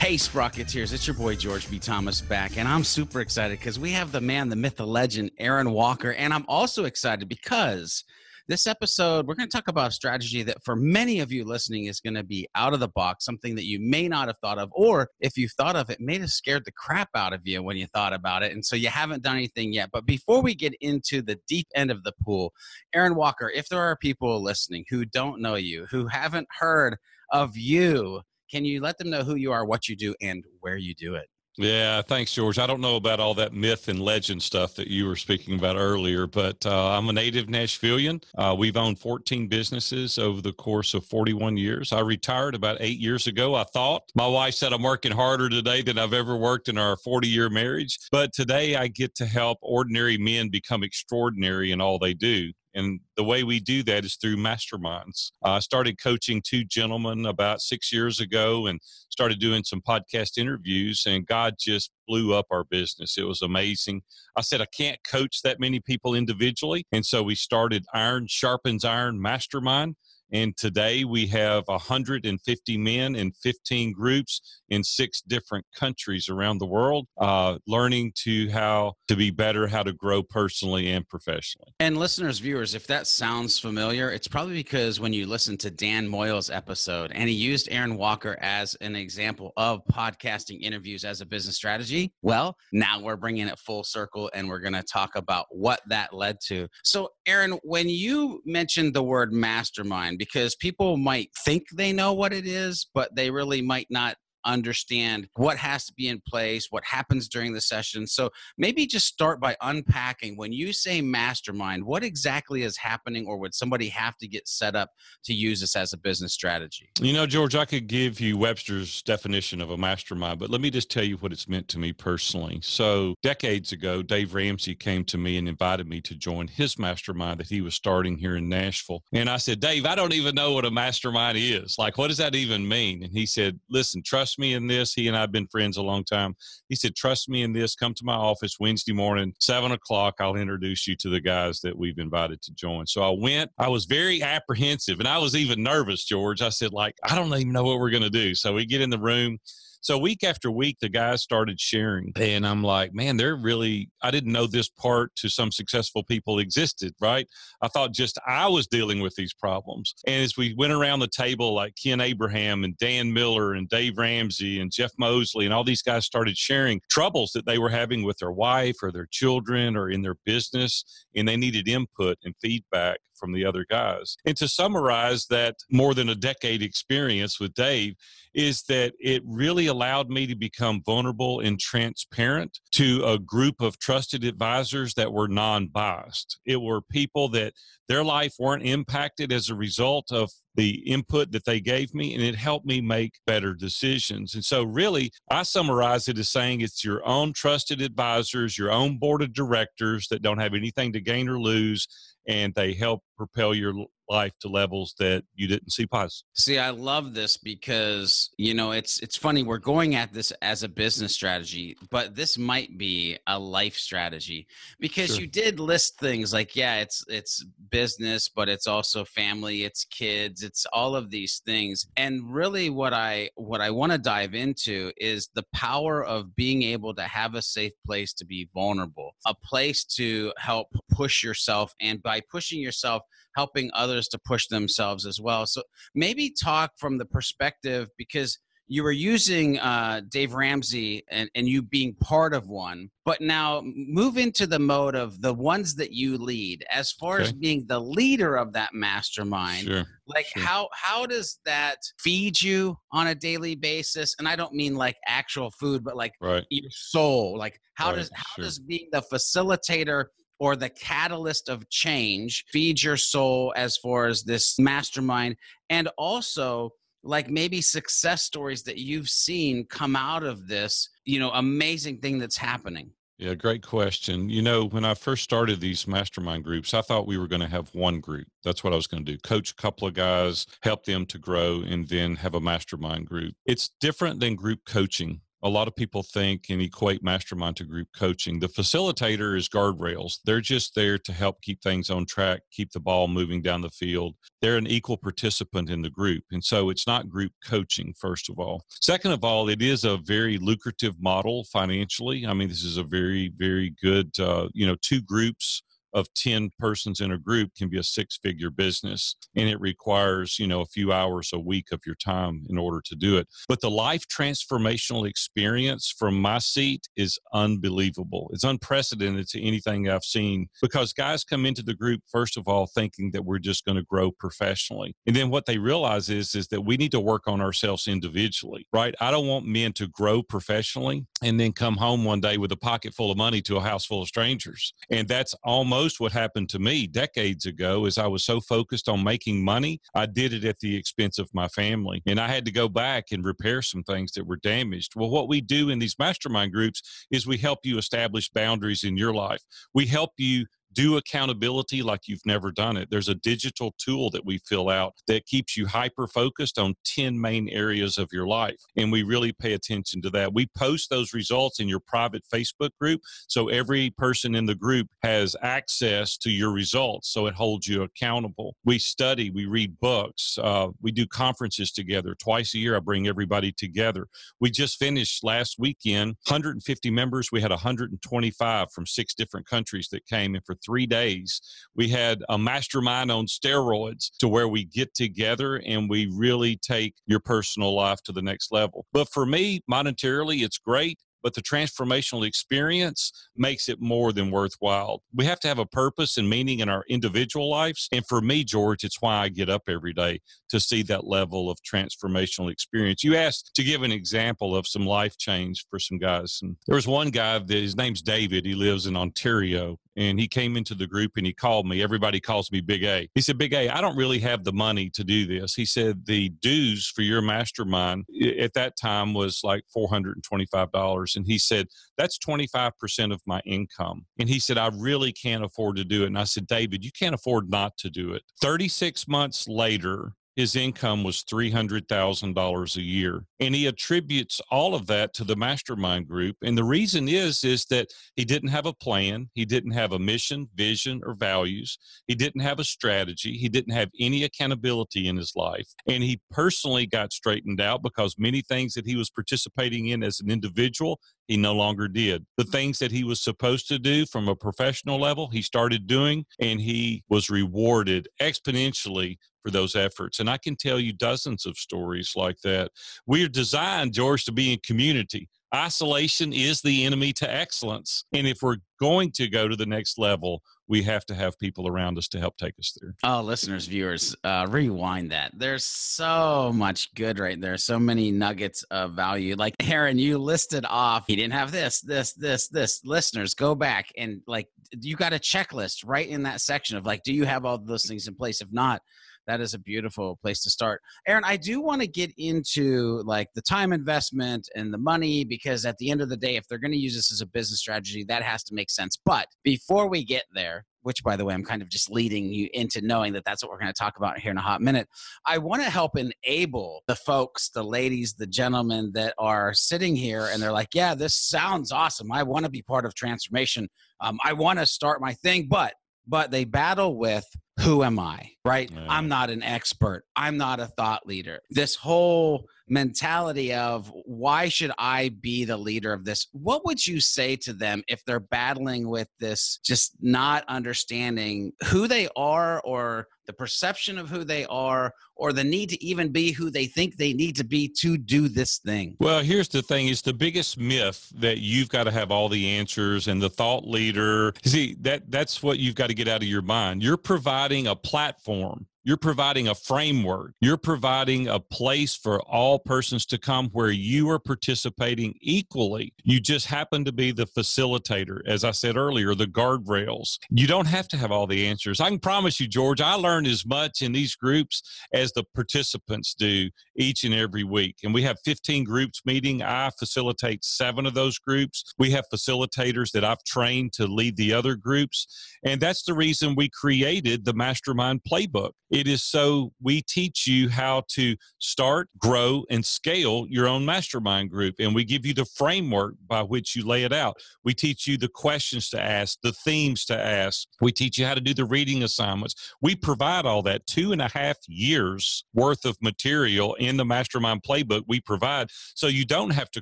Hey, 0.01 0.15
Sprocketeers, 0.15 0.93
it's 0.93 1.05
your 1.05 1.15
boy 1.15 1.35
George 1.35 1.69
B. 1.69 1.77
Thomas 1.77 2.21
back, 2.21 2.57
and 2.57 2.67
I'm 2.67 2.83
super 2.83 3.21
excited 3.21 3.59
because 3.59 3.77
we 3.77 3.91
have 3.91 4.11
the 4.11 4.19
man, 4.19 4.49
the 4.49 4.55
myth, 4.55 4.77
the 4.77 4.87
legend, 4.87 5.29
Aaron 5.37 5.69
Walker. 5.69 6.13
And 6.13 6.33
I'm 6.33 6.43
also 6.47 6.85
excited 6.85 7.29
because 7.29 8.03
this 8.47 8.65
episode, 8.65 9.27
we're 9.27 9.35
going 9.35 9.47
to 9.47 9.55
talk 9.55 9.67
about 9.67 9.89
a 9.89 9.93
strategy 9.93 10.41
that 10.41 10.57
for 10.65 10.75
many 10.75 11.19
of 11.19 11.31
you 11.31 11.45
listening 11.45 11.85
is 11.85 11.99
going 11.99 12.15
to 12.15 12.23
be 12.23 12.47
out 12.55 12.73
of 12.73 12.79
the 12.79 12.87
box, 12.87 13.25
something 13.25 13.53
that 13.53 13.67
you 13.67 13.77
may 13.79 14.07
not 14.07 14.25
have 14.25 14.37
thought 14.41 14.57
of, 14.57 14.71
or 14.73 15.07
if 15.19 15.37
you've 15.37 15.51
thought 15.51 15.75
of 15.75 15.91
it, 15.91 16.01
may 16.01 16.17
have 16.17 16.31
scared 16.31 16.65
the 16.65 16.71
crap 16.71 17.09
out 17.13 17.31
of 17.31 17.41
you 17.43 17.61
when 17.61 17.77
you 17.77 17.85
thought 17.85 18.11
about 18.11 18.41
it. 18.41 18.53
And 18.53 18.65
so 18.65 18.75
you 18.75 18.89
haven't 18.89 19.21
done 19.21 19.37
anything 19.37 19.71
yet. 19.71 19.91
But 19.93 20.07
before 20.07 20.41
we 20.41 20.55
get 20.55 20.73
into 20.81 21.21
the 21.21 21.39
deep 21.47 21.67
end 21.75 21.91
of 21.91 22.03
the 22.03 22.13
pool, 22.23 22.53
Aaron 22.95 23.13
Walker, 23.13 23.51
if 23.53 23.69
there 23.69 23.79
are 23.79 23.95
people 23.95 24.41
listening 24.41 24.83
who 24.89 25.05
don't 25.05 25.41
know 25.41 25.53
you, 25.53 25.85
who 25.91 26.07
haven't 26.07 26.47
heard 26.49 26.97
of 27.31 27.55
you, 27.55 28.21
can 28.51 28.65
you 28.65 28.81
let 28.81 28.97
them 28.97 29.09
know 29.09 29.23
who 29.23 29.35
you 29.35 29.51
are, 29.51 29.65
what 29.65 29.87
you 29.87 29.95
do, 29.95 30.13
and 30.21 30.43
where 30.59 30.77
you 30.77 30.93
do 30.93 31.15
it? 31.15 31.27
Yeah, 31.57 32.01
thanks, 32.01 32.33
George. 32.33 32.59
I 32.59 32.65
don't 32.65 32.79
know 32.79 32.95
about 32.95 33.19
all 33.19 33.33
that 33.33 33.53
myth 33.53 33.89
and 33.89 33.99
legend 33.99 34.41
stuff 34.41 34.73
that 34.75 34.87
you 34.87 35.05
were 35.05 35.17
speaking 35.17 35.59
about 35.59 35.75
earlier, 35.75 36.25
but 36.25 36.65
uh, 36.65 36.91
I'm 36.91 37.09
a 37.09 37.13
native 37.13 37.47
Nashvilleian. 37.47 38.23
Uh, 38.37 38.55
we've 38.57 38.77
owned 38.77 38.99
14 38.99 39.47
businesses 39.47 40.17
over 40.17 40.41
the 40.41 40.53
course 40.53 40.93
of 40.93 41.05
41 41.05 41.57
years. 41.57 41.91
I 41.91 41.99
retired 41.99 42.55
about 42.55 42.77
eight 42.79 42.99
years 42.99 43.27
ago. 43.27 43.55
I 43.55 43.65
thought 43.65 44.03
my 44.15 44.27
wife 44.27 44.53
said 44.53 44.71
I'm 44.71 44.81
working 44.81 45.11
harder 45.11 45.49
today 45.49 45.81
than 45.81 45.99
I've 45.99 46.13
ever 46.13 46.37
worked 46.37 46.69
in 46.69 46.77
our 46.77 46.95
40 46.95 47.27
year 47.27 47.49
marriage, 47.49 47.97
but 48.13 48.31
today 48.31 48.77
I 48.77 48.87
get 48.87 49.13
to 49.15 49.25
help 49.25 49.57
ordinary 49.61 50.17
men 50.17 50.49
become 50.49 50.83
extraordinary 50.83 51.73
in 51.73 51.81
all 51.81 51.99
they 51.99 52.13
do. 52.13 52.53
And 52.73 53.01
the 53.17 53.23
way 53.23 53.43
we 53.43 53.59
do 53.59 53.83
that 53.83 54.05
is 54.05 54.15
through 54.15 54.37
masterminds. 54.37 55.31
Uh, 55.43 55.51
I 55.51 55.59
started 55.59 56.01
coaching 56.01 56.41
two 56.45 56.63
gentlemen 56.63 57.25
about 57.25 57.61
six 57.61 57.91
years 57.91 58.19
ago 58.19 58.67
and 58.67 58.79
started 59.09 59.39
doing 59.39 59.63
some 59.63 59.81
podcast 59.81 60.37
interviews, 60.37 61.03
and 61.05 61.25
God 61.25 61.55
just 61.59 61.91
blew 62.07 62.33
up 62.33 62.45
our 62.51 62.63
business. 62.63 63.17
It 63.17 63.23
was 63.23 63.41
amazing. 63.41 64.01
I 64.37 64.41
said, 64.41 64.61
I 64.61 64.67
can't 64.75 64.99
coach 65.09 65.41
that 65.43 65.59
many 65.59 65.79
people 65.79 66.15
individually. 66.15 66.85
And 66.91 67.05
so 67.05 67.23
we 67.23 67.35
started 67.35 67.85
Iron 67.93 68.27
Sharpens 68.27 68.85
Iron 68.85 69.21
Mastermind. 69.21 69.95
And 70.31 70.55
today 70.55 71.03
we 71.03 71.27
have 71.27 71.63
150 71.67 72.77
men 72.77 73.15
in 73.15 73.31
15 73.31 73.91
groups 73.91 74.61
in 74.69 74.83
six 74.83 75.21
different 75.21 75.65
countries 75.75 76.29
around 76.29 76.59
the 76.59 76.65
world, 76.65 77.07
uh, 77.19 77.57
learning 77.67 78.13
to 78.23 78.49
how 78.49 78.93
to 79.09 79.15
be 79.17 79.29
better, 79.29 79.67
how 79.67 79.83
to 79.83 79.91
grow 79.91 80.23
personally 80.23 80.89
and 80.89 81.07
professionally. 81.09 81.73
And 81.79 81.97
listeners, 81.97 82.39
viewers, 82.39 82.73
if 82.73 82.87
that 82.87 83.07
sounds 83.07 83.59
familiar, 83.59 84.09
it's 84.09 84.27
probably 84.27 84.53
because 84.53 84.99
when 84.99 85.11
you 85.11 85.27
listen 85.27 85.57
to 85.57 85.69
Dan 85.69 86.07
Moyle's 86.07 86.49
episode 86.49 87.11
and 87.13 87.27
he 87.27 87.35
used 87.35 87.67
Aaron 87.69 87.97
Walker 87.97 88.37
as 88.39 88.75
an 88.75 88.95
example 88.95 89.51
of 89.57 89.81
podcasting 89.91 90.61
interviews 90.61 91.03
as 91.03 91.19
a 91.19 91.25
business 91.25 91.57
strategy, 91.57 92.13
well, 92.21 92.55
now 92.71 93.01
we're 93.01 93.17
bringing 93.17 93.47
it 93.47 93.59
full 93.59 93.83
circle 93.83 94.31
and 94.33 94.47
we're 94.47 94.59
going 94.59 94.73
to 94.73 94.83
talk 94.83 95.15
about 95.15 95.47
what 95.49 95.81
that 95.87 96.13
led 96.13 96.37
to. 96.47 96.69
So, 96.83 97.09
Aaron, 97.25 97.59
when 97.63 97.89
you 97.89 98.41
mentioned 98.45 98.93
the 98.93 99.03
word 99.03 99.33
mastermind, 99.33 100.20
because 100.21 100.55
people 100.55 100.97
might 100.97 101.29
think 101.43 101.63
they 101.73 101.91
know 101.91 102.13
what 102.13 102.31
it 102.31 102.45
is, 102.45 102.87
but 102.93 103.15
they 103.15 103.31
really 103.31 103.59
might 103.59 103.87
not 103.89 104.17
understand 104.45 105.27
what 105.35 105.57
has 105.57 105.85
to 105.85 105.93
be 105.93 106.07
in 106.07 106.21
place, 106.27 106.67
what 106.69 106.83
happens 106.83 107.27
during 107.27 107.53
the 107.53 107.61
session. 107.61 108.07
So 108.07 108.29
maybe 108.57 108.85
just 108.85 109.07
start 109.07 109.39
by 109.39 109.55
unpacking 109.61 110.37
when 110.37 110.51
you 110.51 110.73
say 110.73 111.01
mastermind, 111.01 111.83
what 111.83 112.03
exactly 112.03 112.63
is 112.63 112.77
happening, 112.77 113.25
or 113.27 113.37
would 113.37 113.53
somebody 113.53 113.89
have 113.89 114.17
to 114.17 114.27
get 114.27 114.47
set 114.47 114.75
up 114.75 114.89
to 115.25 115.33
use 115.33 115.61
this 115.61 115.75
as 115.75 115.93
a 115.93 115.97
business 115.97 116.33
strategy? 116.33 116.89
You 116.99 117.13
know, 117.13 117.25
George, 117.25 117.55
I 117.55 117.65
could 117.65 117.87
give 117.87 118.19
you 118.19 118.37
Webster's 118.37 119.01
definition 119.03 119.61
of 119.61 119.71
a 119.71 119.77
mastermind, 119.77 120.39
but 120.39 120.49
let 120.49 120.61
me 120.61 120.69
just 120.69 120.89
tell 120.89 121.03
you 121.03 121.17
what 121.17 121.31
it's 121.31 121.47
meant 121.47 121.67
to 121.69 121.79
me 121.79 121.93
personally. 121.93 122.59
So 122.63 123.15
decades 123.21 123.71
ago, 123.71 124.01
Dave 124.01 124.33
Ramsey 124.33 124.75
came 124.75 125.03
to 125.05 125.17
me 125.17 125.37
and 125.37 125.47
invited 125.47 125.87
me 125.87 126.01
to 126.01 126.15
join 126.15 126.47
his 126.47 126.77
mastermind 126.79 127.39
that 127.39 127.47
he 127.47 127.61
was 127.61 127.75
starting 127.75 128.17
here 128.17 128.35
in 128.35 128.49
Nashville. 128.49 129.03
And 129.13 129.29
I 129.29 129.37
said, 129.37 129.59
Dave, 129.59 129.85
I 129.85 129.95
don't 129.95 130.13
even 130.13 130.35
know 130.35 130.53
what 130.53 130.65
a 130.65 130.71
mastermind 130.71 131.37
is. 131.37 131.75
Like, 131.77 131.97
what 131.97 132.07
does 132.07 132.17
that 132.17 132.35
even 132.35 132.67
mean? 132.67 133.03
And 133.03 133.11
he 133.11 133.25
said, 133.25 133.59
listen, 133.69 134.01
trust 134.03 134.30
trust 134.31 134.39
me 134.39 134.53
in 134.53 134.67
this. 134.67 134.93
He 134.93 135.07
and 135.07 135.17
I 135.17 135.21
have 135.21 135.31
been 135.31 135.47
friends 135.47 135.77
a 135.77 135.81
long 135.81 136.03
time. 136.03 136.35
He 136.69 136.75
said, 136.75 136.95
trust 136.95 137.27
me 137.27 137.43
in 137.43 137.51
this. 137.51 137.75
Come 137.75 137.93
to 137.95 138.05
my 138.05 138.13
office 138.13 138.57
Wednesday 138.59 138.93
morning, 138.93 139.33
seven 139.39 139.71
o'clock. 139.73 140.15
I'll 140.19 140.35
introduce 140.35 140.87
you 140.87 140.95
to 140.97 141.09
the 141.09 141.19
guys 141.19 141.59
that 141.61 141.77
we've 141.77 141.97
invited 141.97 142.41
to 142.43 142.53
join. 142.53 142.87
So 142.87 143.01
I 143.01 143.13
went. 143.17 143.51
I 143.57 143.67
was 143.67 143.85
very 143.85 144.21
apprehensive 144.21 144.99
and 144.99 145.07
I 145.07 145.17
was 145.17 145.35
even 145.35 145.63
nervous, 145.63 146.05
George. 146.05 146.41
I 146.41 146.49
said, 146.49 146.71
like, 146.71 146.95
I 147.03 147.15
don't 147.15 147.33
even 147.33 147.51
know 147.51 147.63
what 147.63 147.79
we're 147.79 147.89
going 147.89 148.03
to 148.03 148.09
do. 148.09 148.33
So 148.35 148.53
we 148.53 148.65
get 148.65 148.81
in 148.81 148.89
the 148.89 148.99
room. 148.99 149.39
So 149.81 149.97
week 149.97 150.23
after 150.23 150.51
week, 150.51 150.77
the 150.79 150.89
guys 150.89 151.23
started 151.23 151.59
sharing, 151.59 152.13
and 152.15 152.45
I'm 152.45 152.63
like, 152.63 152.93
man, 152.93 153.17
they're 153.17 153.35
really. 153.35 153.89
I 154.03 154.11
didn't 154.11 154.31
know 154.31 154.45
this 154.45 154.69
part 154.69 155.15
to 155.17 155.29
some 155.29 155.51
successful 155.51 156.03
people 156.03 156.37
existed, 156.37 156.93
right? 157.01 157.27
I 157.63 157.67
thought 157.67 157.91
just 157.91 158.19
I 158.27 158.47
was 158.47 158.67
dealing 158.67 158.99
with 158.99 159.15
these 159.15 159.33
problems. 159.33 159.95
And 160.05 160.23
as 160.23 160.37
we 160.37 160.53
went 160.55 160.73
around 160.73 160.99
the 160.99 161.07
table, 161.07 161.55
like 161.55 161.73
Ken 161.81 161.99
Abraham 161.99 162.63
and 162.63 162.77
Dan 162.77 163.11
Miller 163.11 163.53
and 163.53 163.67
Dave 163.69 163.97
Ramsey 163.97 164.59
and 164.59 164.71
Jeff 164.71 164.91
Mosley 164.99 165.45
and 165.45 165.53
all 165.53 165.63
these 165.63 165.81
guys 165.81 166.05
started 166.05 166.37
sharing 166.37 166.79
troubles 166.91 167.31
that 167.33 167.47
they 167.47 167.57
were 167.57 167.69
having 167.69 168.03
with 168.03 168.17
their 168.19 168.31
wife 168.31 168.77
or 168.83 168.91
their 168.91 169.07
children 169.09 169.75
or 169.75 169.89
in 169.89 170.03
their 170.03 170.15
business, 170.25 170.83
and 171.15 171.27
they 171.27 171.37
needed 171.37 171.67
input 171.67 172.17
and 172.23 172.35
feedback 172.39 172.99
from 173.21 173.31
the 173.33 173.45
other 173.45 173.65
guys. 173.69 174.17
And 174.25 174.35
to 174.37 174.47
summarize 174.47 175.27
that 175.27 175.55
more 175.71 175.93
than 175.93 176.09
a 176.09 176.15
decade 176.15 176.63
experience 176.63 177.39
with 177.39 177.53
Dave, 177.53 177.95
is 178.33 178.63
that 178.63 178.93
it 178.99 179.21
really 179.25 179.67
allowed 179.67 180.09
me 180.09 180.27
to 180.27 180.35
become 180.35 180.81
vulnerable 180.85 181.39
and 181.39 181.59
transparent 181.59 182.59
to 182.71 183.03
a 183.05 183.19
group 183.19 183.61
of 183.61 183.77
trusted 183.79 184.23
advisors 184.23 184.93
that 184.93 185.11
were 185.11 185.27
non 185.27 185.67
biased. 185.67 186.39
It 186.45 186.61
were 186.61 186.81
people 186.81 187.29
that 187.29 187.53
their 187.87 188.03
life 188.03 188.35
weren't 188.39 188.63
impacted 188.63 189.33
as 189.33 189.49
a 189.49 189.55
result 189.55 190.13
of 190.13 190.31
the 190.55 190.75
input 190.89 191.31
that 191.31 191.45
they 191.45 191.59
gave 191.59 191.93
me, 191.93 192.13
and 192.13 192.23
it 192.23 192.35
helped 192.35 192.65
me 192.65 192.79
make 192.79 193.19
better 193.25 193.53
decisions. 193.53 194.33
And 194.33 194.45
so, 194.45 194.63
really, 194.63 195.11
I 195.29 195.43
summarize 195.43 196.07
it 196.07 196.17
as 196.17 196.29
saying 196.29 196.61
it's 196.61 196.85
your 196.85 197.05
own 197.05 197.33
trusted 197.33 197.81
advisors, 197.81 198.57
your 198.57 198.71
own 198.71 198.97
board 198.97 199.21
of 199.21 199.33
directors 199.33 200.07
that 200.09 200.21
don't 200.21 200.39
have 200.39 200.53
anything 200.53 200.93
to 200.93 201.01
gain 201.01 201.27
or 201.27 201.39
lose, 201.39 201.87
and 202.27 202.53
they 202.53 202.73
help 202.73 203.01
propel 203.17 203.53
your 203.53 203.73
life 204.11 204.33
to 204.41 204.49
levels 204.49 204.93
that 204.99 205.23
you 205.35 205.47
didn't 205.47 205.71
see 205.71 205.87
possible. 205.87 206.27
See, 206.33 206.59
I 206.59 206.69
love 206.69 207.13
this 207.13 207.37
because 207.37 208.29
you 208.37 208.53
know 208.53 208.71
it's 208.71 208.99
it's 208.99 209.17
funny 209.17 209.41
we're 209.41 209.57
going 209.57 209.95
at 209.95 210.13
this 210.13 210.31
as 210.41 210.63
a 210.63 210.69
business 210.69 211.13
strategy, 211.13 211.77
but 211.89 212.13
this 212.15 212.37
might 212.37 212.77
be 212.77 213.17
a 213.27 213.39
life 213.39 213.75
strategy 213.75 214.45
because 214.79 215.11
sure. 215.11 215.21
you 215.21 215.27
did 215.27 215.59
list 215.59 215.97
things 215.97 216.33
like 216.33 216.55
yeah, 216.55 216.75
it's 216.75 217.03
it's 217.07 217.43
business, 217.69 218.29
but 218.29 218.49
it's 218.49 218.67
also 218.67 219.05
family, 219.05 219.63
it's 219.63 219.85
kids, 219.85 220.43
it's 220.43 220.65
all 220.73 220.95
of 220.95 221.09
these 221.09 221.41
things. 221.45 221.87
And 221.95 222.33
really 222.33 222.69
what 222.69 222.93
I 222.93 223.29
what 223.35 223.61
I 223.61 223.71
want 223.71 223.93
to 223.93 223.97
dive 223.97 224.35
into 224.35 224.91
is 224.97 225.29
the 225.33 225.45
power 225.53 226.03
of 226.03 226.35
being 226.35 226.63
able 226.63 226.93
to 226.95 227.03
have 227.03 227.35
a 227.35 227.41
safe 227.41 227.73
place 227.85 228.13
to 228.13 228.25
be 228.25 228.49
vulnerable, 228.53 229.15
a 229.25 229.33
place 229.33 229.85
to 229.85 230.33
help 230.37 230.67
push 230.91 231.23
yourself 231.23 231.73
and 231.79 232.03
by 232.03 232.21
pushing 232.29 232.59
yourself 232.59 233.03
helping 233.35 233.71
others 233.73 234.00
to 234.09 234.19
push 234.25 234.47
themselves 234.47 235.05
as 235.05 235.19
well. 235.19 235.45
So 235.45 235.63
maybe 235.95 236.33
talk 236.41 236.71
from 236.77 236.97
the 236.97 237.05
perspective 237.05 237.89
because 237.97 238.37
you 238.71 238.83
were 238.83 238.93
using 238.93 239.59
uh, 239.59 239.99
Dave 240.07 240.33
Ramsey 240.33 241.03
and, 241.09 241.29
and 241.35 241.45
you 241.45 241.61
being 241.61 241.93
part 241.95 242.33
of 242.33 242.47
one, 242.47 242.89
but 243.03 243.19
now 243.19 243.61
move 243.65 244.17
into 244.17 244.47
the 244.47 244.59
mode 244.59 244.95
of 244.95 245.21
the 245.21 245.33
ones 245.33 245.75
that 245.75 245.91
you 245.91 246.17
lead 246.17 246.63
as 246.71 246.93
far 246.93 247.15
okay. 247.15 247.23
as 247.23 247.33
being 247.33 247.65
the 247.67 247.81
leader 247.81 248.37
of 248.37 248.53
that 248.53 248.69
mastermind. 248.73 249.67
Sure. 249.67 249.83
Like 250.07 250.27
sure. 250.27 250.43
how 250.43 250.69
how 250.73 251.05
does 251.05 251.39
that 251.45 251.79
feed 251.99 252.41
you 252.41 252.77
on 252.93 253.07
a 253.07 253.15
daily 253.15 253.55
basis? 253.55 254.15
And 254.19 254.25
I 254.25 254.37
don't 254.37 254.53
mean 254.53 254.75
like 254.75 254.95
actual 255.05 255.51
food, 255.59 255.83
but 255.83 255.97
like 255.97 256.13
right. 256.21 256.45
your 256.49 256.71
soul. 256.71 257.37
Like 257.37 257.59
how 257.73 257.89
right. 257.89 257.97
does 257.97 258.09
how 258.15 258.35
sure. 258.35 258.45
does 258.45 258.59
being 258.59 258.87
the 258.93 259.03
facilitator 259.11 260.05
or 260.41 260.55
the 260.55 260.69
catalyst 260.69 261.49
of 261.49 261.69
change 261.69 262.45
feeds 262.51 262.83
your 262.83 262.97
soul 262.97 263.53
as 263.55 263.77
far 263.77 264.07
as 264.07 264.23
this 264.23 264.57
mastermind 264.57 265.35
and 265.69 265.87
also 265.99 266.71
like 267.03 267.29
maybe 267.29 267.61
success 267.61 268.23
stories 268.23 268.63
that 268.63 268.79
you've 268.79 269.07
seen 269.07 269.63
come 269.67 269.95
out 269.95 270.23
of 270.23 270.47
this, 270.47 270.89
you 271.05 271.19
know, 271.19 271.29
amazing 271.35 271.99
thing 271.99 272.17
that's 272.17 272.37
happening? 272.37 272.89
Yeah, 273.19 273.35
great 273.35 273.61
question. 273.61 274.31
You 274.31 274.41
know, 274.41 274.65
when 274.65 274.83
I 274.83 274.95
first 274.95 275.23
started 275.23 275.61
these 275.61 275.87
mastermind 275.87 276.43
groups, 276.43 276.73
I 276.73 276.81
thought 276.81 277.05
we 277.05 277.19
were 277.19 277.27
going 277.27 277.41
to 277.41 277.47
have 277.47 277.69
one 277.75 277.99
group. 277.99 278.25
That's 278.43 278.63
what 278.63 278.73
I 278.73 278.77
was 278.77 278.87
going 278.87 279.05
to 279.05 279.11
do 279.11 279.19
coach 279.19 279.51
a 279.51 279.55
couple 279.55 279.87
of 279.87 279.93
guys, 279.93 280.47
help 280.63 280.85
them 280.85 281.05
to 281.05 281.19
grow, 281.19 281.61
and 281.61 281.87
then 281.87 282.15
have 282.15 282.33
a 282.33 282.41
mastermind 282.41 283.05
group. 283.05 283.35
It's 283.45 283.69
different 283.79 284.19
than 284.19 284.33
group 284.33 284.61
coaching 284.65 285.21
a 285.43 285.49
lot 285.49 285.67
of 285.67 285.75
people 285.75 286.03
think 286.03 286.45
and 286.49 286.61
equate 286.61 287.03
mastermind 287.03 287.55
to 287.57 287.63
group 287.63 287.87
coaching. 287.95 288.39
The 288.39 288.47
facilitator 288.47 289.37
is 289.37 289.49
guardrails. 289.49 290.19
They're 290.25 290.41
just 290.41 290.75
there 290.75 290.97
to 290.99 291.13
help 291.13 291.41
keep 291.41 291.61
things 291.61 291.89
on 291.89 292.05
track, 292.05 292.41
keep 292.51 292.71
the 292.71 292.79
ball 292.79 293.07
moving 293.07 293.41
down 293.41 293.61
the 293.61 293.69
field. 293.69 294.15
They're 294.41 294.57
an 294.57 294.67
equal 294.67 294.97
participant 294.97 295.69
in 295.69 295.81
the 295.81 295.89
group. 295.89 296.23
And 296.31 296.43
so 296.43 296.69
it's 296.69 296.87
not 296.87 297.09
group 297.09 297.31
coaching, 297.45 297.93
first 297.99 298.29
of 298.29 298.39
all. 298.39 298.65
Second 298.69 299.11
of 299.11 299.23
all, 299.23 299.49
it 299.49 299.61
is 299.61 299.83
a 299.83 299.97
very 299.97 300.37
lucrative 300.37 301.01
model 301.01 301.45
financially. 301.45 302.25
I 302.25 302.33
mean, 302.33 302.49
this 302.49 302.63
is 302.63 302.77
a 302.77 302.83
very, 302.83 303.31
very 303.35 303.73
good, 303.81 304.11
uh, 304.19 304.47
you 304.53 304.67
know, 304.67 304.75
two 304.81 305.01
groups 305.01 305.63
of 305.93 306.13
10 306.13 306.51
persons 306.59 306.99
in 306.99 307.11
a 307.11 307.17
group 307.17 307.51
can 307.57 307.69
be 307.69 307.77
a 307.77 307.83
six 307.83 308.17
figure 308.17 308.49
business 308.49 309.15
and 309.35 309.45
mm-hmm. 309.45 309.53
it 309.53 309.61
requires 309.61 310.37
you 310.39 310.47
know 310.47 310.61
a 310.61 310.65
few 310.65 310.91
hours 310.91 311.31
a 311.33 311.39
week 311.39 311.67
of 311.71 311.81
your 311.85 311.95
time 311.95 312.43
in 312.49 312.57
order 312.57 312.81
to 312.85 312.95
do 312.95 313.17
it. 313.17 313.27
But 313.47 313.61
the 313.61 313.71
life 313.71 314.05
transformational 314.07 315.07
experience 315.07 315.93
from 315.97 316.19
my 316.19 316.39
seat 316.39 316.87
is 316.95 317.19
unbelievable. 317.33 318.29
It's 318.33 318.43
unprecedented 318.43 319.27
to 319.29 319.41
anything 319.41 319.89
i've 319.89 320.03
seen 320.03 320.47
because 320.61 320.93
guys 320.93 321.23
come 321.23 321.45
into 321.45 321.61
the 321.61 321.73
group 321.73 322.01
first 322.11 322.37
of 322.37 322.47
all 322.47 322.67
thinking 322.67 323.11
that 323.11 323.25
we're 323.25 323.39
just 323.39 323.65
going 323.65 323.77
to 323.77 323.83
grow 323.83 324.11
professionally 324.11 324.95
and 325.05 325.15
then 325.15 325.29
what 325.29 325.45
they 325.45 325.57
realize 325.57 326.09
is 326.09 326.35
is 326.35 326.47
that 326.47 326.61
we 326.61 326.77
need 326.77 326.91
to 326.91 326.99
work 326.99 327.27
on 327.27 327.41
ourselves 327.41 327.87
individually 327.87 328.65
right? 328.73 328.95
I 328.99 329.11
don't 329.11 329.27
want 329.27 329.45
men 329.45 329.73
to 329.73 329.87
grow 329.87 330.21
professionally 330.21 331.05
and 331.23 331.39
then 331.39 331.51
come 331.51 331.77
home 331.77 332.03
one 332.03 332.21
day 332.21 332.37
with 332.37 332.51
a 332.51 332.57
pocket 332.57 332.93
full 332.93 333.11
of 333.11 333.17
money 333.17 333.41
to 333.43 333.57
a 333.57 333.61
house 333.61 333.85
full 333.85 334.01
of 334.01 334.07
strangers 334.07 334.73
and 334.89 335.07
that's 335.07 335.35
almost 335.43 335.80
most 335.81 335.99
what 335.99 336.11
happened 336.11 336.47
to 336.47 336.59
me 336.59 336.85
decades 336.85 337.47
ago 337.47 337.87
is 337.87 337.97
I 337.97 338.05
was 338.05 338.23
so 338.23 338.39
focused 338.39 338.87
on 338.87 339.03
making 339.03 339.43
money, 339.43 339.81
I 339.95 340.05
did 340.05 340.31
it 340.31 340.45
at 340.45 340.59
the 340.59 340.75
expense 340.75 341.17
of 341.17 341.33
my 341.33 341.47
family. 341.47 342.03
And 342.05 342.19
I 342.19 342.27
had 342.27 342.45
to 342.45 342.51
go 342.51 342.69
back 342.69 343.05
and 343.11 343.25
repair 343.25 343.63
some 343.63 343.81
things 343.81 344.11
that 344.11 344.27
were 344.27 344.37
damaged. 344.37 344.93
Well, 344.95 345.09
what 345.09 345.27
we 345.27 345.41
do 345.41 345.69
in 345.69 345.79
these 345.79 345.97
mastermind 345.97 346.53
groups 346.53 346.83
is 347.09 347.25
we 347.25 347.37
help 347.37 347.59
you 347.63 347.79
establish 347.79 348.29
boundaries 348.29 348.83
in 348.83 348.95
your 348.95 349.11
life. 349.11 349.41
We 349.73 349.87
help 349.87 350.11
you 350.17 350.45
do 350.73 350.97
accountability 350.97 351.81
like 351.81 352.07
you've 352.07 352.25
never 352.25 352.51
done 352.51 352.77
it. 352.77 352.89
There's 352.89 353.09
a 353.09 353.15
digital 353.15 353.73
tool 353.77 354.09
that 354.11 354.25
we 354.25 354.39
fill 354.47 354.69
out 354.69 354.93
that 355.07 355.25
keeps 355.25 355.57
you 355.57 355.67
hyper 355.67 356.07
focused 356.07 356.57
on 356.57 356.75
10 356.85 357.19
main 357.19 357.49
areas 357.49 357.97
of 357.97 358.09
your 358.11 358.27
life. 358.27 358.59
And 358.77 358.91
we 358.91 359.03
really 359.03 359.31
pay 359.33 359.53
attention 359.53 360.01
to 360.03 360.09
that. 360.11 360.33
We 360.33 360.47
post 360.57 360.89
those 360.89 361.13
results 361.13 361.59
in 361.59 361.67
your 361.67 361.79
private 361.79 362.23
Facebook 362.33 362.71
group. 362.79 363.01
So 363.27 363.49
every 363.49 363.91
person 363.91 364.35
in 364.35 364.45
the 364.45 364.55
group 364.55 364.87
has 365.03 365.35
access 365.41 366.17
to 366.17 366.29
your 366.29 366.51
results. 366.51 367.11
So 367.11 367.27
it 367.27 367.33
holds 367.33 367.67
you 367.67 367.83
accountable. 367.83 368.55
We 368.65 368.79
study, 368.79 369.29
we 369.29 369.45
read 369.45 369.79
books, 369.79 370.37
uh, 370.41 370.69
we 370.81 370.91
do 370.91 371.05
conferences 371.05 371.71
together. 371.71 372.15
Twice 372.15 372.53
a 372.55 372.57
year, 372.57 372.75
I 372.75 372.79
bring 372.79 373.07
everybody 373.07 373.51
together. 373.51 374.07
We 374.39 374.51
just 374.51 374.77
finished 374.79 375.23
last 375.23 375.55
weekend, 375.59 376.15
150 376.27 376.91
members. 376.91 377.31
We 377.31 377.41
had 377.41 377.51
125 377.51 378.71
from 378.71 378.85
six 378.85 379.13
different 379.13 379.47
countries 379.47 379.89
that 379.91 380.05
came. 380.05 380.35
And 380.35 380.45
for 380.45 380.55
three 380.65 380.85
days. 380.85 381.41
We 381.75 381.89
had 381.89 382.23
a 382.29 382.37
mastermind 382.37 383.11
on 383.11 383.25
steroids 383.25 384.11
to 384.19 384.27
where 384.27 384.47
we 384.47 384.65
get 384.65 384.93
together 384.93 385.61
and 385.65 385.89
we 385.89 386.11
really 386.13 386.57
take 386.57 386.95
your 387.05 387.19
personal 387.19 387.73
life 387.75 388.01
to 388.03 388.11
the 388.11 388.21
next 388.21 388.51
level. 388.51 388.85
But 388.93 389.09
for 389.09 389.25
me, 389.25 389.61
monetarily, 389.69 390.43
it's 390.43 390.57
great 390.57 390.99
but 391.23 391.33
the 391.33 391.41
transformational 391.41 392.25
experience 392.25 393.11
makes 393.35 393.69
it 393.69 393.81
more 393.81 394.11
than 394.11 394.31
worthwhile. 394.31 395.03
We 395.13 395.25
have 395.25 395.39
to 395.41 395.47
have 395.47 395.59
a 395.59 395.65
purpose 395.65 396.17
and 396.17 396.29
meaning 396.29 396.59
in 396.59 396.69
our 396.69 396.83
individual 396.89 397.49
lives. 397.49 397.87
And 397.91 398.05
for 398.07 398.21
me, 398.21 398.43
George, 398.43 398.83
it's 398.83 399.01
why 399.01 399.17
I 399.17 399.29
get 399.29 399.49
up 399.49 399.63
every 399.67 399.93
day 399.93 400.19
to 400.49 400.59
see 400.59 400.83
that 400.83 401.05
level 401.05 401.49
of 401.49 401.57
transformational 401.61 402.51
experience. 402.51 403.03
You 403.03 403.15
asked 403.15 403.51
to 403.55 403.63
give 403.63 403.83
an 403.83 403.91
example 403.91 404.55
of 404.55 404.67
some 404.67 404.85
life 404.85 405.17
change 405.17 405.65
for 405.69 405.79
some 405.79 405.97
guys. 405.97 406.39
And 406.41 406.55
there 406.67 406.75
was 406.75 406.87
one 406.87 407.09
guy 407.09 407.39
that 407.39 407.49
his 407.49 407.75
name's 407.75 408.01
David. 408.01 408.45
He 408.45 408.53
lives 408.53 408.85
in 408.85 408.95
Ontario 408.95 409.77
and 409.97 410.19
he 410.19 410.27
came 410.27 410.55
into 410.55 410.73
the 410.73 410.87
group 410.87 411.13
and 411.17 411.25
he 411.25 411.33
called 411.33 411.67
me. 411.67 411.81
Everybody 411.81 412.19
calls 412.19 412.51
me 412.51 412.61
Big 412.61 412.83
A. 412.83 413.09
He 413.15 413.21
said, 413.21 413.37
Big 413.37 413.53
A, 413.53 413.69
I 413.69 413.81
don't 413.81 413.97
really 413.97 414.19
have 414.19 414.43
the 414.43 414.53
money 414.53 414.89
to 414.91 415.03
do 415.03 415.25
this. 415.25 415.53
He 415.53 415.65
said, 415.65 416.05
the 416.05 416.29
dues 416.41 416.87
for 416.87 417.01
your 417.01 417.21
mastermind 417.21 418.05
at 418.39 418.53
that 418.53 418.77
time 418.77 419.13
was 419.13 419.41
like 419.43 419.63
$425. 419.75 421.10
And 421.15 421.25
he 421.25 421.37
said, 421.37 421.67
that's 421.97 422.17
25% 422.17 423.13
of 423.13 423.21
my 423.25 423.41
income. 423.45 424.05
And 424.19 424.29
he 424.29 424.39
said, 424.39 424.57
I 424.57 424.69
really 424.75 425.11
can't 425.11 425.43
afford 425.43 425.75
to 425.77 425.83
do 425.83 426.03
it. 426.03 426.07
And 426.07 426.17
I 426.17 426.23
said, 426.23 426.47
David, 426.47 426.83
you 426.83 426.91
can't 426.91 427.15
afford 427.15 427.49
not 427.49 427.77
to 427.77 427.89
do 427.89 428.13
it. 428.13 428.23
36 428.41 429.07
months 429.07 429.47
later, 429.47 430.13
his 430.35 430.55
income 430.55 431.03
was 431.03 431.23
$300,000 431.23 432.75
a 432.75 432.81
year. 432.81 433.23
And 433.39 433.53
he 433.53 433.67
attributes 433.67 434.39
all 434.49 434.73
of 434.75 434.87
that 434.87 435.13
to 435.15 435.23
the 435.23 435.35
mastermind 435.35 436.07
group. 436.07 436.37
And 436.41 436.57
the 436.57 436.63
reason 436.63 437.09
is, 437.09 437.43
is 437.43 437.65
that 437.65 437.87
he 438.15 438.23
didn't 438.23 438.49
have 438.49 438.65
a 438.65 438.73
plan. 438.73 439.29
He 439.33 439.45
didn't 439.45 439.71
have 439.71 439.91
a 439.91 439.99
mission, 439.99 440.47
vision, 440.55 441.01
or 441.05 441.15
values. 441.15 441.77
He 442.07 442.15
didn't 442.15 442.41
have 442.41 442.59
a 442.59 442.63
strategy. 442.63 443.37
He 443.37 443.49
didn't 443.49 443.73
have 443.73 443.89
any 443.99 444.23
accountability 444.23 445.07
in 445.07 445.17
his 445.17 445.33
life. 445.35 445.67
And 445.87 446.03
he 446.03 446.21
personally 446.31 446.87
got 446.87 447.11
straightened 447.11 447.59
out 447.59 447.83
because 447.83 448.15
many 448.17 448.41
things 448.41 448.73
that 448.73 448.85
he 448.85 448.95
was 448.95 449.09
participating 449.09 449.87
in 449.87 450.03
as 450.03 450.21
an 450.21 450.31
individual, 450.31 450.99
he 451.27 451.37
no 451.37 451.53
longer 451.53 451.87
did. 451.87 452.25
The 452.37 452.43
things 452.43 452.79
that 452.79 452.91
he 452.91 453.03
was 453.03 453.21
supposed 453.21 453.67
to 453.69 453.79
do 453.79 454.05
from 454.05 454.27
a 454.27 454.35
professional 454.35 454.99
level, 454.99 455.27
he 455.29 455.41
started 455.41 455.87
doing, 455.87 456.25
and 456.39 456.59
he 456.59 457.03
was 457.09 457.29
rewarded 457.29 458.07
exponentially 458.21 459.17
for 459.43 459.51
those 459.51 459.75
efforts. 459.75 460.19
And 460.19 460.29
I 460.29 460.37
can 460.37 460.55
tell 460.55 460.79
you 460.79 460.93
dozens 460.93 461.45
of 461.45 461.57
stories 461.57 462.13
like 462.15 462.39
that. 462.43 462.71
We 463.07 463.23
are 463.23 463.29
designed, 463.29 463.93
George, 463.93 464.25
to 464.25 464.31
be 464.31 464.53
in 464.53 464.59
community. 464.65 465.29
Isolation 465.53 466.31
is 466.31 466.61
the 466.61 466.85
enemy 466.85 467.11
to 467.13 467.29
excellence. 467.29 468.05
And 468.13 468.25
if 468.25 468.41
we're 468.41 468.57
going 468.79 469.11
to 469.13 469.27
go 469.27 469.47
to 469.47 469.55
the 469.55 469.65
next 469.65 469.97
level, 469.99 470.41
we 470.71 470.81
have 470.81 471.05
to 471.05 471.13
have 471.13 471.37
people 471.37 471.67
around 471.67 471.97
us 471.97 472.07
to 472.07 472.17
help 472.17 472.37
take 472.37 472.57
us 472.57 472.77
there. 472.79 472.95
Oh, 473.03 473.19
listeners, 473.19 473.67
viewers, 473.67 474.15
uh, 474.23 474.47
rewind 474.49 475.11
that. 475.11 475.33
There's 475.37 475.65
so 475.65 476.53
much 476.55 476.95
good 476.95 477.19
right 477.19 477.39
there. 477.41 477.57
So 477.57 477.77
many 477.77 478.09
nuggets 478.09 478.63
of 478.71 478.93
value. 478.93 479.35
Like 479.35 479.53
Aaron, 479.59 479.99
you 479.99 480.17
listed 480.17 480.65
off, 480.65 481.07
he 481.07 481.17
didn't 481.17 481.33
have 481.33 481.51
this, 481.51 481.81
this, 481.81 482.13
this, 482.13 482.47
this. 482.47 482.79
Listeners, 482.85 483.33
go 483.33 483.53
back 483.53 483.89
and 483.97 484.21
like, 484.27 484.47
you 484.79 484.95
got 484.95 485.11
a 485.11 485.19
checklist 485.19 485.83
right 485.85 486.07
in 486.07 486.23
that 486.23 486.39
section 486.39 486.77
of 486.77 486.85
like, 486.85 487.03
do 487.03 487.13
you 487.13 487.25
have 487.25 487.43
all 487.43 487.57
those 487.57 487.85
things 487.85 488.07
in 488.07 488.15
place? 488.15 488.39
If 488.39 488.47
not, 488.53 488.81
that 489.27 489.41
is 489.41 489.53
a 489.53 489.59
beautiful 489.59 490.17
place 490.21 490.41
to 490.43 490.49
start. 490.49 490.81
Aaron, 491.07 491.23
I 491.25 491.37
do 491.37 491.61
want 491.61 491.81
to 491.81 491.87
get 491.87 492.11
into 492.17 493.01
like 493.05 493.27
the 493.35 493.41
time 493.41 493.73
investment 493.73 494.49
and 494.55 494.73
the 494.73 494.77
money 494.77 495.23
because 495.23 495.65
at 495.65 495.77
the 495.77 495.89
end 495.91 496.01
of 496.01 496.09
the 496.09 496.17
day, 496.17 496.35
if 496.35 496.47
they're 496.47 496.57
going 496.57 496.71
to 496.71 496.77
use 496.77 496.95
this 496.95 497.11
as 497.11 497.21
a 497.21 497.25
business 497.25 497.59
strategy, 497.59 498.03
that 498.05 498.23
has 498.23 498.43
to 498.45 498.55
make 498.55 498.69
sense. 498.69 498.97
But 499.03 499.27
before 499.43 499.87
we 499.87 500.03
get 500.03 500.25
there, 500.33 500.65
which 500.83 501.03
by 501.03 501.15
the 501.15 501.23
way, 501.23 501.33
I'm 501.33 501.43
kind 501.43 501.61
of 501.61 501.69
just 501.69 501.91
leading 501.91 502.25
you 502.25 502.49
into 502.53 502.81
knowing 502.81 503.13
that 503.13 503.23
that's 503.23 503.43
what 503.43 503.51
we're 503.51 503.59
going 503.59 503.73
to 503.73 503.79
talk 503.79 503.97
about 503.97 504.19
here 504.19 504.31
in 504.31 504.37
a 504.37 504.41
hot 504.41 504.61
minute. 504.61 504.87
I 505.25 505.37
want 505.37 505.61
to 505.61 505.69
help 505.69 505.91
enable 505.95 506.81
the 506.87 506.95
folks, 506.95 507.49
the 507.49 507.63
ladies, 507.63 508.13
the 508.13 508.27
gentlemen 508.27 508.91
that 508.95 509.13
are 509.17 509.53
sitting 509.53 509.95
here 509.95 510.29
and 510.31 510.41
they're 510.41 510.51
like, 510.51 510.69
yeah, 510.73 510.95
this 510.95 511.15
sounds 511.15 511.71
awesome. 511.71 512.11
I 512.11 512.23
want 512.23 512.45
to 512.45 512.51
be 512.51 512.61
part 512.61 512.85
of 512.85 512.95
transformation. 512.95 513.69
Um, 513.99 514.17
I 514.23 514.33
want 514.33 514.59
to 514.59 514.65
start 514.65 515.01
my 515.01 515.13
thing, 515.13 515.47
but 515.47 515.73
but 516.07 516.31
they 516.31 516.45
battle 516.45 516.97
with 516.97 517.25
who 517.59 517.83
am 517.83 517.99
I? 517.99 518.31
Right? 518.43 518.71
Yeah. 518.71 518.85
I'm 518.89 519.07
not 519.07 519.29
an 519.29 519.43
expert. 519.43 520.05
I'm 520.15 520.37
not 520.37 520.59
a 520.59 520.67
thought 520.67 521.05
leader. 521.05 521.41
This 521.49 521.75
whole 521.75 522.47
mentality 522.67 523.53
of 523.53 523.91
why 524.05 524.47
should 524.49 524.71
I 524.77 525.09
be 525.09 525.45
the 525.45 525.57
leader 525.57 525.93
of 525.93 526.05
this? 526.05 526.27
What 526.31 526.65
would 526.65 526.85
you 526.85 526.99
say 527.01 527.35
to 527.37 527.53
them 527.53 527.83
if 527.87 528.03
they're 528.05 528.19
battling 528.19 528.89
with 528.89 529.09
this, 529.19 529.59
just 529.63 529.95
not 530.01 530.45
understanding 530.47 531.51
who 531.65 531.87
they 531.87 532.07
are 532.15 532.61
or 532.61 533.07
the 533.31 533.37
perception 533.37 533.97
of 533.97 534.09
who 534.09 534.25
they 534.25 534.45
are 534.47 534.93
or 535.15 535.31
the 535.31 535.43
need 535.43 535.69
to 535.69 535.81
even 535.81 536.11
be 536.11 536.33
who 536.33 536.49
they 536.49 536.65
think 536.65 536.97
they 536.97 537.13
need 537.13 537.33
to 537.37 537.45
be 537.45 537.69
to 537.79 537.97
do 537.97 538.27
this 538.27 538.57
thing? 538.57 538.97
Well, 538.99 539.21
here's 539.21 539.47
the 539.47 539.61
thing 539.61 539.87
it's 539.87 540.01
the 540.01 540.13
biggest 540.13 540.57
myth 540.57 541.09
that 541.15 541.37
you've 541.37 541.69
got 541.69 541.85
to 541.85 541.91
have 541.91 542.11
all 542.11 542.27
the 542.27 542.49
answers 542.49 543.07
and 543.07 543.21
the 543.21 543.29
thought 543.29 543.65
leader. 543.65 544.33
See, 544.43 544.75
that 544.81 545.09
that's 545.09 545.41
what 545.41 545.59
you've 545.59 545.75
got 545.75 545.87
to 545.87 545.93
get 545.93 546.09
out 546.09 546.21
of 546.21 546.27
your 546.27 546.41
mind. 546.41 546.83
You're 546.83 546.97
providing 546.97 547.67
a 547.67 547.75
platform 547.75 548.65
you're 548.83 548.97
providing 548.97 549.47
a 549.47 549.55
framework. 549.55 550.33
You're 550.41 550.57
providing 550.57 551.27
a 551.27 551.39
place 551.39 551.95
for 551.95 552.19
all 552.21 552.59
persons 552.59 553.05
to 553.07 553.17
come 553.17 553.49
where 553.49 553.69
you 553.69 554.09
are 554.09 554.19
participating 554.19 555.13
equally. 555.21 555.93
You 556.03 556.19
just 556.19 556.47
happen 556.47 556.83
to 556.85 556.91
be 556.91 557.11
the 557.11 557.27
facilitator. 557.27 558.21
As 558.25 558.43
I 558.43 558.51
said 558.51 558.77
earlier, 558.77 559.13
the 559.13 559.27
guardrails. 559.27 560.17
You 560.29 560.47
don't 560.47 560.67
have 560.67 560.87
to 560.89 560.97
have 560.97 561.11
all 561.11 561.27
the 561.27 561.45
answers. 561.45 561.79
I 561.79 561.89
can 561.89 561.99
promise 561.99 562.39
you, 562.39 562.47
George, 562.47 562.81
I 562.81 562.95
learn 562.95 563.25
as 563.25 563.45
much 563.45 563.81
in 563.81 563.91
these 563.91 564.15
groups 564.15 564.63
as 564.93 565.11
the 565.13 565.23
participants 565.35 566.15
do 566.17 566.49
each 566.75 567.03
and 567.03 567.13
every 567.13 567.43
week. 567.43 567.77
And 567.83 567.93
we 567.93 568.01
have 568.03 568.17
15 568.25 568.63
groups 568.63 569.01
meeting. 569.05 569.43
I 569.43 569.69
facilitate 569.77 570.43
seven 570.43 570.85
of 570.85 570.95
those 570.95 571.19
groups. 571.19 571.73
We 571.77 571.91
have 571.91 572.05
facilitators 572.13 572.91
that 572.93 573.03
I've 573.03 573.23
trained 573.25 573.73
to 573.73 573.85
lead 573.85 574.17
the 574.17 574.33
other 574.33 574.55
groups. 574.55 575.07
And 575.45 575.61
that's 575.61 575.83
the 575.83 575.93
reason 575.93 576.35
we 576.35 576.49
created 576.49 577.25
the 577.25 577.33
Mastermind 577.33 578.01
Playbook. 578.09 578.51
It 578.71 578.87
is 578.87 579.03
so 579.03 579.51
we 579.61 579.81
teach 579.81 580.25
you 580.25 580.49
how 580.49 580.83
to 580.89 581.15
start, 581.39 581.89
grow, 581.99 582.45
and 582.49 582.65
scale 582.65 583.25
your 583.29 583.47
own 583.47 583.65
mastermind 583.65 584.31
group. 584.31 584.55
And 584.59 584.73
we 584.73 584.85
give 584.85 585.05
you 585.05 585.13
the 585.13 585.25
framework 585.25 585.95
by 586.07 586.23
which 586.23 586.55
you 586.55 586.65
lay 586.65 586.83
it 586.83 586.93
out. 586.93 587.17
We 587.43 587.53
teach 587.53 587.85
you 587.85 587.97
the 587.97 588.07
questions 588.07 588.69
to 588.69 588.81
ask, 588.81 589.19
the 589.23 589.33
themes 589.33 589.83
to 589.85 589.99
ask. 589.99 590.47
We 590.61 590.71
teach 590.71 590.97
you 590.97 591.05
how 591.05 591.15
to 591.15 591.21
do 591.21 591.33
the 591.33 591.43
reading 591.45 591.83
assignments. 591.83 592.53
We 592.61 592.75
provide 592.75 593.25
all 593.25 593.41
that 593.43 593.67
two 593.67 593.91
and 593.91 594.01
a 594.01 594.07
half 594.07 594.37
years 594.47 595.25
worth 595.33 595.65
of 595.65 595.77
material 595.81 596.55
in 596.55 596.77
the 596.77 596.85
mastermind 596.85 597.43
playbook 597.43 597.83
we 597.87 597.99
provide 597.99 598.47
so 598.73 598.87
you 598.87 599.05
don't 599.05 599.31
have 599.31 599.51
to 599.51 599.61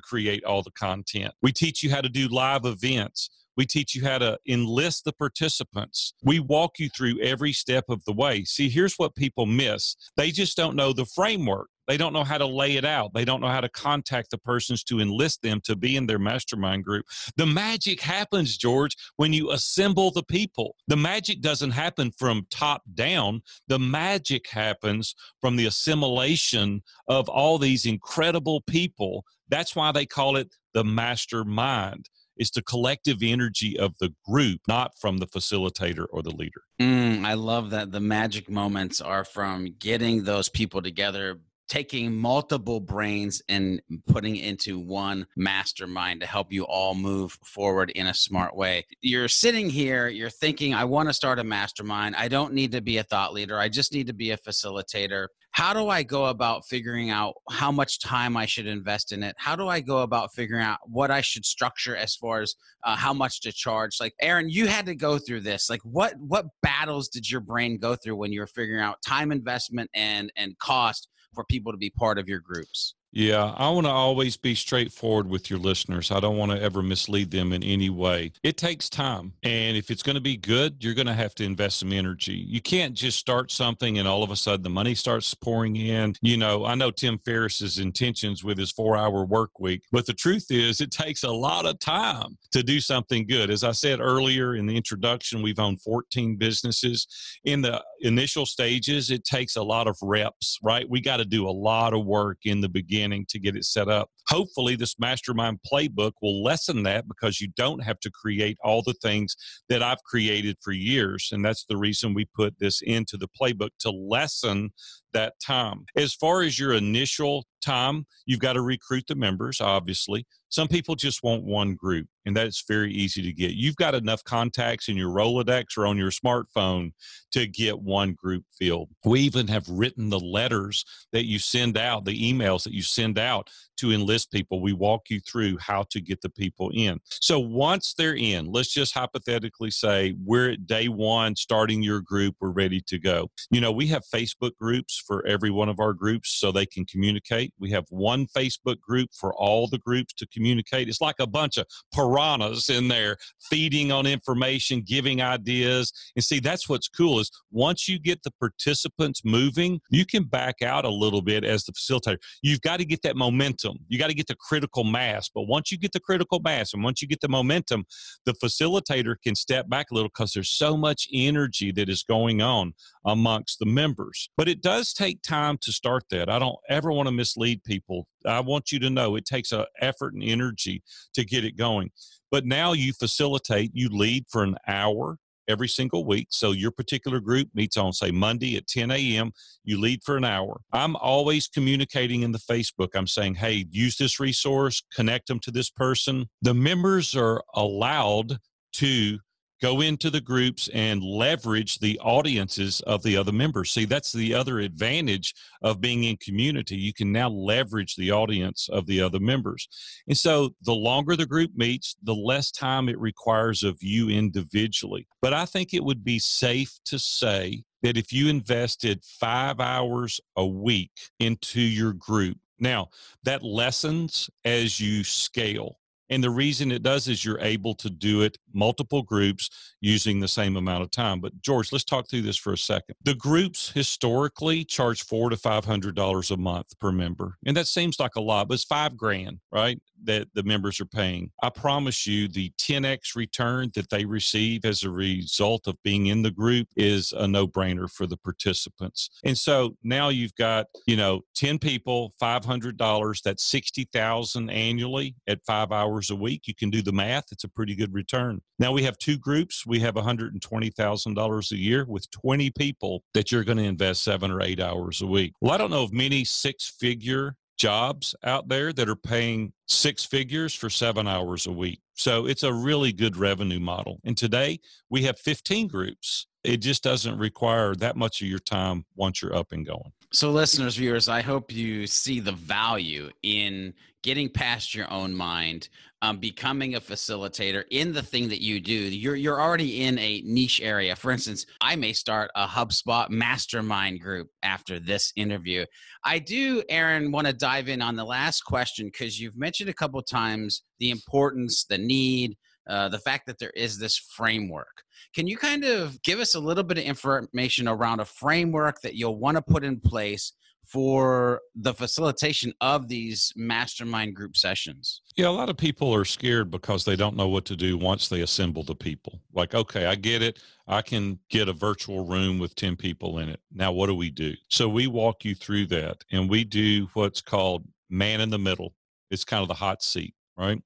create 0.00 0.44
all 0.44 0.62
the 0.62 0.70
content. 0.72 1.34
We 1.42 1.50
teach 1.52 1.82
you 1.82 1.90
how 1.90 2.00
to 2.00 2.08
do 2.08 2.28
live 2.28 2.64
events. 2.64 3.28
We 3.56 3.66
teach 3.66 3.94
you 3.94 4.04
how 4.04 4.18
to 4.18 4.38
enlist 4.48 5.04
the 5.04 5.12
participants. 5.12 6.14
We 6.22 6.40
walk 6.40 6.78
you 6.78 6.88
through 6.88 7.20
every 7.20 7.52
step 7.52 7.84
of 7.88 8.04
the 8.04 8.12
way. 8.12 8.44
See, 8.44 8.68
here's 8.68 8.94
what 8.96 9.14
people 9.14 9.46
miss 9.46 9.96
they 10.16 10.30
just 10.30 10.56
don't 10.56 10.76
know 10.76 10.92
the 10.92 11.06
framework. 11.06 11.68
They 11.90 11.96
don't 11.96 12.12
know 12.12 12.22
how 12.22 12.38
to 12.38 12.46
lay 12.46 12.76
it 12.76 12.84
out. 12.84 13.14
They 13.14 13.24
don't 13.24 13.40
know 13.40 13.48
how 13.48 13.60
to 13.60 13.68
contact 13.68 14.30
the 14.30 14.38
persons 14.38 14.84
to 14.84 15.00
enlist 15.00 15.42
them 15.42 15.60
to 15.64 15.74
be 15.74 15.96
in 15.96 16.06
their 16.06 16.20
mastermind 16.20 16.84
group. 16.84 17.04
The 17.36 17.46
magic 17.46 18.00
happens, 18.00 18.56
George, 18.56 18.94
when 19.16 19.32
you 19.32 19.50
assemble 19.50 20.12
the 20.12 20.22
people. 20.22 20.76
The 20.86 20.96
magic 20.96 21.40
doesn't 21.40 21.72
happen 21.72 22.12
from 22.16 22.46
top 22.48 22.82
down, 22.94 23.42
the 23.66 23.80
magic 23.80 24.48
happens 24.48 25.16
from 25.40 25.56
the 25.56 25.66
assimilation 25.66 26.82
of 27.08 27.28
all 27.28 27.58
these 27.58 27.86
incredible 27.86 28.60
people. 28.60 29.24
That's 29.48 29.74
why 29.74 29.90
they 29.90 30.06
call 30.06 30.36
it 30.36 30.54
the 30.74 30.84
mastermind. 30.84 32.08
It's 32.36 32.50
the 32.50 32.62
collective 32.62 33.18
energy 33.22 33.78
of 33.78 33.94
the 34.00 34.14
group, 34.26 34.60
not 34.66 34.92
from 34.98 35.18
the 35.18 35.26
facilitator 35.26 36.06
or 36.10 36.22
the 36.22 36.30
leader. 36.30 36.62
Mm, 36.80 37.24
I 37.24 37.34
love 37.34 37.70
that 37.70 37.92
the 37.92 38.00
magic 38.00 38.48
moments 38.48 39.00
are 39.00 39.24
from 39.24 39.74
getting 39.78 40.24
those 40.24 40.48
people 40.48 40.80
together, 40.80 41.38
taking 41.68 42.14
multiple 42.14 42.80
brains 42.80 43.42
and 43.48 43.80
putting 44.06 44.36
into 44.36 44.78
one 44.78 45.26
mastermind 45.36 46.20
to 46.20 46.26
help 46.26 46.52
you 46.52 46.64
all 46.64 46.94
move 46.94 47.38
forward 47.44 47.90
in 47.90 48.08
a 48.08 48.14
smart 48.14 48.56
way. 48.56 48.84
You're 49.02 49.28
sitting 49.28 49.70
here, 49.70 50.08
you're 50.08 50.30
thinking, 50.30 50.74
I 50.74 50.84
want 50.84 51.08
to 51.08 51.14
start 51.14 51.38
a 51.38 51.44
mastermind. 51.44 52.16
I 52.16 52.28
don't 52.28 52.54
need 52.54 52.72
to 52.72 52.80
be 52.80 52.96
a 52.96 53.04
thought 53.04 53.32
leader. 53.32 53.58
I 53.58 53.68
just 53.68 53.92
need 53.92 54.08
to 54.08 54.14
be 54.14 54.30
a 54.30 54.38
facilitator 54.38 55.28
how 55.52 55.72
do 55.72 55.88
I 55.88 56.02
go 56.02 56.26
about 56.26 56.66
figuring 56.66 57.10
out 57.10 57.34
how 57.50 57.72
much 57.72 57.98
time 57.98 58.36
I 58.36 58.46
should 58.46 58.66
invest 58.66 59.12
in 59.12 59.22
it? 59.22 59.34
How 59.38 59.56
do 59.56 59.68
I 59.68 59.80
go 59.80 60.02
about 60.02 60.32
figuring 60.32 60.62
out 60.62 60.78
what 60.84 61.10
I 61.10 61.20
should 61.20 61.44
structure 61.44 61.96
as 61.96 62.14
far 62.14 62.40
as 62.40 62.54
uh, 62.84 62.96
how 62.96 63.12
much 63.12 63.40
to 63.42 63.52
charge? 63.52 63.96
Like 64.00 64.14
Aaron, 64.20 64.48
you 64.48 64.66
had 64.66 64.86
to 64.86 64.94
go 64.94 65.18
through 65.18 65.40
this. 65.40 65.68
Like 65.68 65.82
what 65.82 66.14
what 66.18 66.46
battles 66.62 67.08
did 67.08 67.28
your 67.28 67.40
brain 67.40 67.78
go 67.78 67.96
through 67.96 68.16
when 68.16 68.32
you 68.32 68.40
were 68.40 68.46
figuring 68.46 68.82
out 68.82 69.02
time 69.06 69.32
investment 69.32 69.90
and 69.92 70.32
and 70.36 70.56
cost 70.58 71.08
for 71.34 71.44
people 71.44 71.72
to 71.72 71.78
be 71.78 71.90
part 71.90 72.18
of 72.18 72.28
your 72.28 72.40
groups? 72.40 72.94
Yeah, 73.12 73.54
I 73.56 73.68
want 73.70 73.86
to 73.86 73.92
always 73.92 74.36
be 74.36 74.54
straightforward 74.54 75.28
with 75.28 75.50
your 75.50 75.58
listeners. 75.58 76.12
I 76.12 76.20
don't 76.20 76.36
want 76.36 76.52
to 76.52 76.62
ever 76.62 76.80
mislead 76.80 77.32
them 77.32 77.52
in 77.52 77.64
any 77.64 77.90
way. 77.90 78.32
It 78.44 78.56
takes 78.56 78.88
time. 78.88 79.32
And 79.42 79.76
if 79.76 79.90
it's 79.90 80.04
going 80.04 80.14
to 80.14 80.20
be 80.20 80.36
good, 80.36 80.76
you're 80.78 80.94
going 80.94 81.08
to 81.08 81.12
have 81.12 81.34
to 81.36 81.44
invest 81.44 81.80
some 81.80 81.92
energy. 81.92 82.34
You 82.34 82.60
can't 82.60 82.94
just 82.94 83.18
start 83.18 83.50
something 83.50 83.98
and 83.98 84.06
all 84.06 84.22
of 84.22 84.30
a 84.30 84.36
sudden 84.36 84.62
the 84.62 84.70
money 84.70 84.94
starts 84.94 85.34
pouring 85.34 85.74
in. 85.74 86.14
You 86.22 86.36
know, 86.36 86.64
I 86.64 86.76
know 86.76 86.92
Tim 86.92 87.18
Ferriss's 87.24 87.80
intentions 87.80 88.44
with 88.44 88.58
his 88.58 88.70
four 88.70 88.96
hour 88.96 89.24
work 89.24 89.58
week, 89.58 89.82
but 89.90 90.06
the 90.06 90.14
truth 90.14 90.46
is 90.50 90.80
it 90.80 90.92
takes 90.92 91.24
a 91.24 91.32
lot 91.32 91.66
of 91.66 91.80
time 91.80 92.38
to 92.52 92.62
do 92.62 92.80
something 92.80 93.26
good. 93.26 93.50
As 93.50 93.64
I 93.64 93.72
said 93.72 93.98
earlier 93.98 94.54
in 94.54 94.66
the 94.66 94.76
introduction, 94.76 95.42
we've 95.42 95.58
owned 95.58 95.82
14 95.82 96.36
businesses. 96.36 97.08
In 97.44 97.60
the 97.60 97.82
initial 98.02 98.46
stages, 98.46 99.10
it 99.10 99.24
takes 99.24 99.56
a 99.56 99.62
lot 99.62 99.88
of 99.88 99.96
reps, 100.00 100.58
right? 100.62 100.88
We 100.88 101.00
got 101.00 101.16
to 101.16 101.24
do 101.24 101.48
a 101.48 101.50
lot 101.50 101.92
of 101.92 102.06
work 102.06 102.38
in 102.44 102.60
the 102.60 102.68
beginning 102.68 102.99
beginning 103.00 103.24
to 103.30 103.38
get 103.38 103.56
it 103.56 103.64
set 103.64 103.88
up. 103.88 104.10
Hopefully, 104.30 104.76
this 104.76 104.96
mastermind 104.98 105.58
playbook 105.70 106.12
will 106.22 106.42
lessen 106.42 106.84
that 106.84 107.08
because 107.08 107.40
you 107.40 107.48
don't 107.56 107.82
have 107.82 107.98
to 108.00 108.10
create 108.10 108.56
all 108.62 108.80
the 108.80 108.94
things 109.02 109.34
that 109.68 109.82
I've 109.82 110.02
created 110.04 110.56
for 110.62 110.70
years. 110.70 111.30
And 111.32 111.44
that's 111.44 111.64
the 111.64 111.76
reason 111.76 112.14
we 112.14 112.26
put 112.36 112.58
this 112.60 112.80
into 112.80 113.16
the 113.16 113.28
playbook 113.28 113.70
to 113.80 113.90
lessen 113.90 114.70
that 115.12 115.34
time. 115.44 115.84
As 115.96 116.14
far 116.14 116.42
as 116.42 116.58
your 116.58 116.72
initial 116.72 117.44
time, 117.64 118.06
you've 118.26 118.40
got 118.40 118.54
to 118.54 118.62
recruit 118.62 119.04
the 119.08 119.14
members, 119.14 119.60
obviously. 119.60 120.26
Some 120.48 120.66
people 120.66 120.96
just 120.96 121.22
want 121.22 121.44
one 121.44 121.74
group, 121.74 122.08
and 122.26 122.36
that's 122.36 122.64
very 122.66 122.92
easy 122.92 123.22
to 123.22 123.32
get. 123.32 123.52
You've 123.52 123.76
got 123.76 123.94
enough 123.94 124.24
contacts 124.24 124.88
in 124.88 124.96
your 124.96 125.10
Rolodex 125.10 125.78
or 125.78 125.86
on 125.86 125.96
your 125.96 126.10
smartphone 126.10 126.90
to 127.32 127.46
get 127.46 127.80
one 127.80 128.14
group 128.14 128.44
filled. 128.58 128.90
We 129.04 129.20
even 129.20 129.46
have 129.48 129.68
written 129.68 130.10
the 130.10 130.18
letters 130.18 130.84
that 131.12 131.26
you 131.26 131.38
send 131.38 131.78
out, 131.78 132.04
the 132.04 132.32
emails 132.32 132.64
that 132.64 132.72
you 132.72 132.82
send 132.82 133.18
out 133.18 133.48
to 133.76 133.92
enlist 133.92 134.19
people. 134.26 134.60
We 134.60 134.72
walk 134.72 135.10
you 135.10 135.20
through 135.20 135.58
how 135.58 135.84
to 135.90 136.00
get 136.00 136.20
the 136.20 136.30
people 136.30 136.70
in. 136.74 136.98
So 137.08 137.38
once 137.38 137.94
they're 137.96 138.16
in, 138.16 138.50
let's 138.50 138.72
just 138.72 138.94
hypothetically 138.94 139.70
say 139.70 140.14
we're 140.24 140.52
at 140.52 140.66
day 140.66 140.88
one, 140.88 141.36
starting 141.36 141.82
your 141.82 142.00
group, 142.00 142.36
we're 142.40 142.50
ready 142.50 142.80
to 142.86 142.98
go. 142.98 143.30
You 143.50 143.60
know, 143.60 143.72
we 143.72 143.86
have 143.88 144.02
Facebook 144.12 144.56
groups 144.60 145.02
for 145.06 145.26
every 145.26 145.50
one 145.50 145.68
of 145.68 145.80
our 145.80 145.92
groups 145.92 146.30
so 146.38 146.52
they 146.52 146.66
can 146.66 146.84
communicate. 146.84 147.52
We 147.58 147.70
have 147.70 147.84
one 147.90 148.26
Facebook 148.26 148.80
group 148.80 149.10
for 149.12 149.34
all 149.34 149.68
the 149.68 149.78
groups 149.78 150.12
to 150.14 150.26
communicate. 150.26 150.88
It's 150.88 151.00
like 151.00 151.16
a 151.20 151.26
bunch 151.26 151.56
of 151.56 151.66
piranhas 151.94 152.68
in 152.68 152.88
there 152.88 153.16
feeding 153.40 153.92
on 153.92 154.06
information, 154.06 154.82
giving 154.82 155.22
ideas. 155.22 155.92
And 156.16 156.24
see, 156.24 156.40
that's 156.40 156.68
what's 156.68 156.88
cool 156.88 157.20
is 157.20 157.30
once 157.50 157.88
you 157.88 157.98
get 157.98 158.22
the 158.22 158.32
participants 158.32 159.22
moving, 159.24 159.80
you 159.90 160.04
can 160.04 160.24
back 160.24 160.62
out 160.62 160.84
a 160.84 160.90
little 160.90 161.22
bit 161.22 161.44
as 161.44 161.64
the 161.64 161.72
facilitator. 161.72 162.18
You've 162.42 162.60
got 162.60 162.78
to 162.78 162.84
get 162.84 163.02
that 163.02 163.16
momentum. 163.16 163.78
You 163.88 163.98
got 164.00 164.08
to 164.08 164.14
get 164.14 164.26
the 164.26 164.36
critical 164.36 164.84
mass. 164.84 165.30
But 165.32 165.42
once 165.42 165.70
you 165.70 165.78
get 165.78 165.92
the 165.92 166.00
critical 166.00 166.40
mass 166.40 166.72
and 166.74 166.82
once 166.82 167.00
you 167.00 167.08
get 167.08 167.20
the 167.20 167.28
momentum, 167.28 167.84
the 168.24 168.32
facilitator 168.32 169.14
can 169.22 169.34
step 169.34 169.68
back 169.68 169.90
a 169.90 169.94
little 169.94 170.08
because 170.08 170.32
there's 170.32 170.50
so 170.50 170.76
much 170.76 171.06
energy 171.12 171.70
that 171.72 171.88
is 171.88 172.02
going 172.02 172.42
on 172.42 172.72
amongst 173.04 173.58
the 173.58 173.66
members. 173.66 174.30
But 174.36 174.48
it 174.48 174.62
does 174.62 174.92
take 174.92 175.22
time 175.22 175.58
to 175.62 175.72
start 175.72 176.04
that. 176.10 176.28
I 176.28 176.38
don't 176.38 176.58
ever 176.68 176.90
want 176.90 177.06
to 177.06 177.12
mislead 177.12 177.62
people. 177.64 178.06
I 178.26 178.40
want 178.40 178.72
you 178.72 178.78
to 178.80 178.90
know 178.90 179.16
it 179.16 179.24
takes 179.24 179.52
an 179.52 179.64
effort 179.80 180.14
and 180.14 180.22
energy 180.22 180.82
to 181.14 181.24
get 181.24 181.44
it 181.44 181.56
going. 181.56 181.90
But 182.30 182.46
now 182.46 182.72
you 182.72 182.92
facilitate, 182.92 183.72
you 183.74 183.88
lead 183.88 184.24
for 184.30 184.42
an 184.42 184.56
hour 184.66 185.18
every 185.50 185.68
single 185.68 186.04
week. 186.06 186.28
So 186.30 186.52
your 186.52 186.70
particular 186.70 187.20
group 187.20 187.48
meets 187.54 187.76
on, 187.76 187.92
say, 187.92 188.10
Monday 188.10 188.56
at 188.56 188.66
10 188.66 188.90
a.m. 188.90 189.32
You 189.64 189.80
lead 189.80 190.02
for 190.04 190.16
an 190.16 190.24
hour. 190.24 190.60
I'm 190.72 190.96
always 190.96 191.48
communicating 191.48 192.22
in 192.22 192.32
the 192.32 192.38
Facebook. 192.38 192.90
I'm 192.94 193.06
saying, 193.06 193.34
hey, 193.34 193.66
use 193.70 193.96
this 193.96 194.18
resource, 194.20 194.82
connect 194.94 195.28
them 195.28 195.40
to 195.40 195.50
this 195.50 195.70
person. 195.70 196.26
The 196.42 196.54
members 196.54 197.14
are 197.14 197.42
allowed 197.54 198.38
to 198.74 199.18
go 199.60 199.80
into 199.80 200.10
the 200.10 200.20
groups 200.20 200.68
and 200.72 201.02
leverage 201.02 201.78
the 201.78 201.98
audiences 202.00 202.80
of 202.82 203.02
the 203.02 203.16
other 203.16 203.32
members. 203.32 203.70
See, 203.70 203.84
that's 203.84 204.12
the 204.12 204.34
other 204.34 204.58
advantage 204.60 205.34
of 205.62 205.80
being 205.80 206.04
in 206.04 206.16
community. 206.16 206.76
You 206.76 206.94
can 206.94 207.12
now 207.12 207.28
leverage 207.28 207.96
the 207.96 208.10
audience 208.10 208.68
of 208.70 208.86
the 208.86 209.02
other 209.02 209.20
members. 209.20 209.68
And 210.08 210.16
so 210.16 210.54
the 210.62 210.74
longer 210.74 211.16
the 211.16 211.26
group 211.26 211.52
meets, 211.54 211.96
the 212.02 212.14
less 212.14 212.50
time 212.50 212.88
it 212.88 212.98
requires 212.98 213.62
of 213.62 213.78
you 213.80 214.08
individually. 214.08 215.06
But 215.20 215.34
I 215.34 215.44
think 215.44 215.74
it 215.74 215.84
would 215.84 216.04
be 216.04 216.18
safe 216.18 216.78
to 216.86 216.98
say 216.98 217.62
that 217.82 217.96
if 217.96 218.12
you 218.12 218.28
invested 218.28 219.02
five 219.04 219.60
hours 219.60 220.20
a 220.36 220.46
week 220.46 220.92
into 221.18 221.60
your 221.60 221.92
group, 221.92 222.38
now 222.58 222.88
that 223.24 223.42
lessens 223.42 224.28
as 224.44 224.78
you 224.78 225.02
scale 225.02 225.79
and 226.10 226.22
the 226.22 226.30
reason 226.30 226.72
it 226.72 226.82
does 226.82 227.08
is 227.08 227.24
you're 227.24 227.40
able 227.40 227.74
to 227.76 227.88
do 227.88 228.22
it 228.22 228.36
multiple 228.52 229.02
groups 229.02 229.48
using 229.80 230.20
the 230.20 230.28
same 230.28 230.56
amount 230.56 230.82
of 230.82 230.90
time. 230.90 231.20
But 231.20 231.40
George, 231.40 231.72
let's 231.72 231.84
talk 231.84 232.08
through 232.08 232.22
this 232.22 232.36
for 232.36 232.52
a 232.52 232.58
second. 232.58 232.96
The 233.04 233.14
groups 233.14 233.70
historically 233.70 234.64
charge 234.64 235.04
four 235.04 235.30
to 235.30 235.36
five 235.36 235.64
hundred 235.64 235.94
dollars 235.94 236.30
a 236.30 236.36
month 236.36 236.78
per 236.80 236.92
member. 236.92 237.36
And 237.46 237.56
that 237.56 237.68
seems 237.68 238.00
like 238.00 238.16
a 238.16 238.20
lot, 238.20 238.48
but 238.48 238.54
it's 238.54 238.64
five 238.64 238.96
grand, 238.96 239.38
right? 239.52 239.80
That 240.04 240.28
the 240.34 240.42
members 240.42 240.80
are 240.80 240.86
paying. 240.86 241.30
I 241.42 241.50
promise 241.50 242.06
you 242.06 242.26
the 242.26 242.52
10x 242.58 243.14
return 243.14 243.70
that 243.74 243.90
they 243.90 244.04
receive 244.04 244.64
as 244.64 244.82
a 244.82 244.90
result 244.90 245.66
of 245.66 245.76
being 245.82 246.06
in 246.06 246.22
the 246.22 246.30
group 246.30 246.68
is 246.76 247.12
a 247.12 247.28
no-brainer 247.28 247.90
for 247.90 248.06
the 248.06 248.16
participants. 248.16 249.10
And 249.24 249.36
so 249.36 249.76
now 249.84 250.08
you've 250.08 250.34
got, 250.34 250.66
you 250.86 250.96
know, 250.96 251.20
10 251.34 251.58
people, 251.58 252.14
$500, 252.20 253.22
that's 253.22 253.44
60,000 253.44 254.50
annually 254.50 255.14
at 255.28 255.44
5 255.46 255.70
hours 255.70 255.99
hours 256.00 256.10
a 256.10 256.16
week. 256.16 256.46
You 256.46 256.54
can 256.54 256.70
do 256.70 256.82
the 256.82 256.92
math, 256.92 257.26
it's 257.30 257.44
a 257.44 257.48
pretty 257.48 257.74
good 257.74 257.92
return. 257.92 258.40
Now 258.58 258.72
we 258.72 258.82
have 258.84 258.96
two 258.98 259.18
groups. 259.18 259.66
We 259.66 259.80
have 259.80 259.94
$120,000 259.94 261.52
a 261.52 261.56
year 261.56 261.84
with 261.86 262.10
20 262.10 262.50
people 262.50 263.02
that 263.12 263.30
you're 263.30 263.44
going 263.44 263.58
to 263.58 263.64
invest 263.64 264.02
seven 264.02 264.30
or 264.30 264.40
eight 264.40 264.60
hours 264.60 265.02
a 265.02 265.06
week. 265.06 265.34
Well, 265.40 265.52
I 265.52 265.58
don't 265.58 265.70
know 265.70 265.82
of 265.82 265.92
many 265.92 266.24
six 266.24 266.74
figure 266.78 267.36
jobs 267.58 268.14
out 268.24 268.48
there 268.48 268.72
that 268.72 268.88
are 268.88 268.96
paying 268.96 269.52
six 269.66 270.04
figures 270.04 270.54
for 270.54 270.70
seven 270.70 271.06
hours 271.06 271.46
a 271.46 271.52
week. 271.52 271.80
So 271.94 272.26
it's 272.26 272.42
a 272.42 272.52
really 272.52 272.92
good 272.92 273.16
revenue 273.18 273.60
model. 273.60 274.00
And 274.04 274.16
today 274.16 274.60
we 274.88 275.02
have 275.02 275.18
15 275.18 275.68
groups. 275.68 276.26
It 276.42 276.58
just 276.58 276.82
doesn't 276.82 277.18
require 277.18 277.74
that 277.74 277.96
much 277.96 278.22
of 278.22 278.28
your 278.28 278.38
time 278.38 278.86
once 278.96 279.20
you're 279.20 279.36
up 279.36 279.52
and 279.52 279.66
going. 279.66 279.92
So, 280.12 280.30
listeners, 280.30 280.76
viewers, 280.76 281.08
I 281.08 281.20
hope 281.20 281.52
you 281.52 281.86
see 281.86 282.18
the 282.18 282.32
value 282.32 283.10
in 283.22 283.74
getting 284.02 284.28
past 284.28 284.74
your 284.74 284.90
own 284.90 285.14
mind, 285.14 285.68
um, 286.02 286.18
becoming 286.18 286.74
a 286.74 286.80
facilitator 286.80 287.64
in 287.70 287.92
the 287.92 288.02
thing 288.02 288.28
that 288.28 288.42
you 288.42 288.60
do. 288.60 288.74
You're 288.74 289.16
you're 289.16 289.40
already 289.40 289.82
in 289.82 289.98
a 289.98 290.22
niche 290.24 290.60
area. 290.62 290.96
For 290.96 291.10
instance, 291.10 291.46
I 291.60 291.76
may 291.76 291.92
start 291.92 292.30
a 292.34 292.46
HubSpot 292.46 293.10
mastermind 293.10 294.00
group 294.00 294.28
after 294.42 294.80
this 294.80 295.12
interview. 295.16 295.66
I 296.04 296.18
do, 296.18 296.62
Aaron, 296.68 297.12
want 297.12 297.26
to 297.26 297.32
dive 297.32 297.68
in 297.68 297.82
on 297.82 297.96
the 297.96 298.04
last 298.04 298.42
question 298.42 298.86
because 298.86 299.20
you've 299.20 299.36
mentioned 299.36 299.68
a 299.68 299.74
couple 299.74 300.00
times 300.02 300.62
the 300.78 300.90
importance, 300.90 301.64
the 301.64 301.78
need, 301.78 302.36
uh, 302.68 302.88
the 302.88 302.98
fact 302.98 303.26
that 303.26 303.38
there 303.38 303.52
is 303.56 303.78
this 303.78 303.98
framework. 303.98 304.82
Can 305.14 305.26
you 305.26 305.36
kind 305.36 305.64
of 305.64 306.00
give 306.02 306.20
us 306.20 306.34
a 306.34 306.40
little 306.40 306.64
bit 306.64 306.78
of 306.78 306.84
information 306.84 307.68
around 307.68 308.00
a 308.00 308.04
framework 308.04 308.80
that 308.82 308.94
you'll 308.94 309.18
want 309.18 309.36
to 309.36 309.42
put 309.42 309.64
in 309.64 309.80
place 309.80 310.32
for 310.70 311.40
the 311.56 311.74
facilitation 311.74 312.52
of 312.60 312.86
these 312.86 313.32
mastermind 313.34 314.14
group 314.14 314.36
sessions? 314.36 315.02
Yeah, 315.16 315.28
a 315.28 315.30
lot 315.30 315.48
of 315.48 315.56
people 315.56 315.92
are 315.94 316.04
scared 316.04 316.50
because 316.50 316.84
they 316.84 316.96
don't 316.96 317.16
know 317.16 317.28
what 317.28 317.44
to 317.46 317.56
do 317.56 317.76
once 317.76 318.08
they 318.08 318.20
assemble 318.20 318.62
the 318.62 318.74
people. 318.74 319.20
Like, 319.32 319.54
okay, 319.54 319.86
I 319.86 319.96
get 319.96 320.22
it. 320.22 320.38
I 320.68 320.82
can 320.82 321.18
get 321.28 321.48
a 321.48 321.52
virtual 321.52 322.06
room 322.06 322.38
with 322.38 322.54
10 322.54 322.76
people 322.76 323.18
in 323.18 323.28
it. 323.28 323.40
Now, 323.52 323.72
what 323.72 323.88
do 323.88 323.94
we 323.94 324.10
do? 324.10 324.34
So, 324.48 324.68
we 324.68 324.86
walk 324.86 325.24
you 325.24 325.34
through 325.34 325.66
that 325.66 326.04
and 326.12 326.30
we 326.30 326.44
do 326.44 326.88
what's 326.94 327.20
called 327.20 327.66
man 327.88 328.20
in 328.20 328.30
the 328.30 328.38
middle. 328.38 328.74
It's 329.10 329.24
kind 329.24 329.42
of 329.42 329.48
the 329.48 329.54
hot 329.54 329.82
seat, 329.82 330.14
right? 330.36 330.62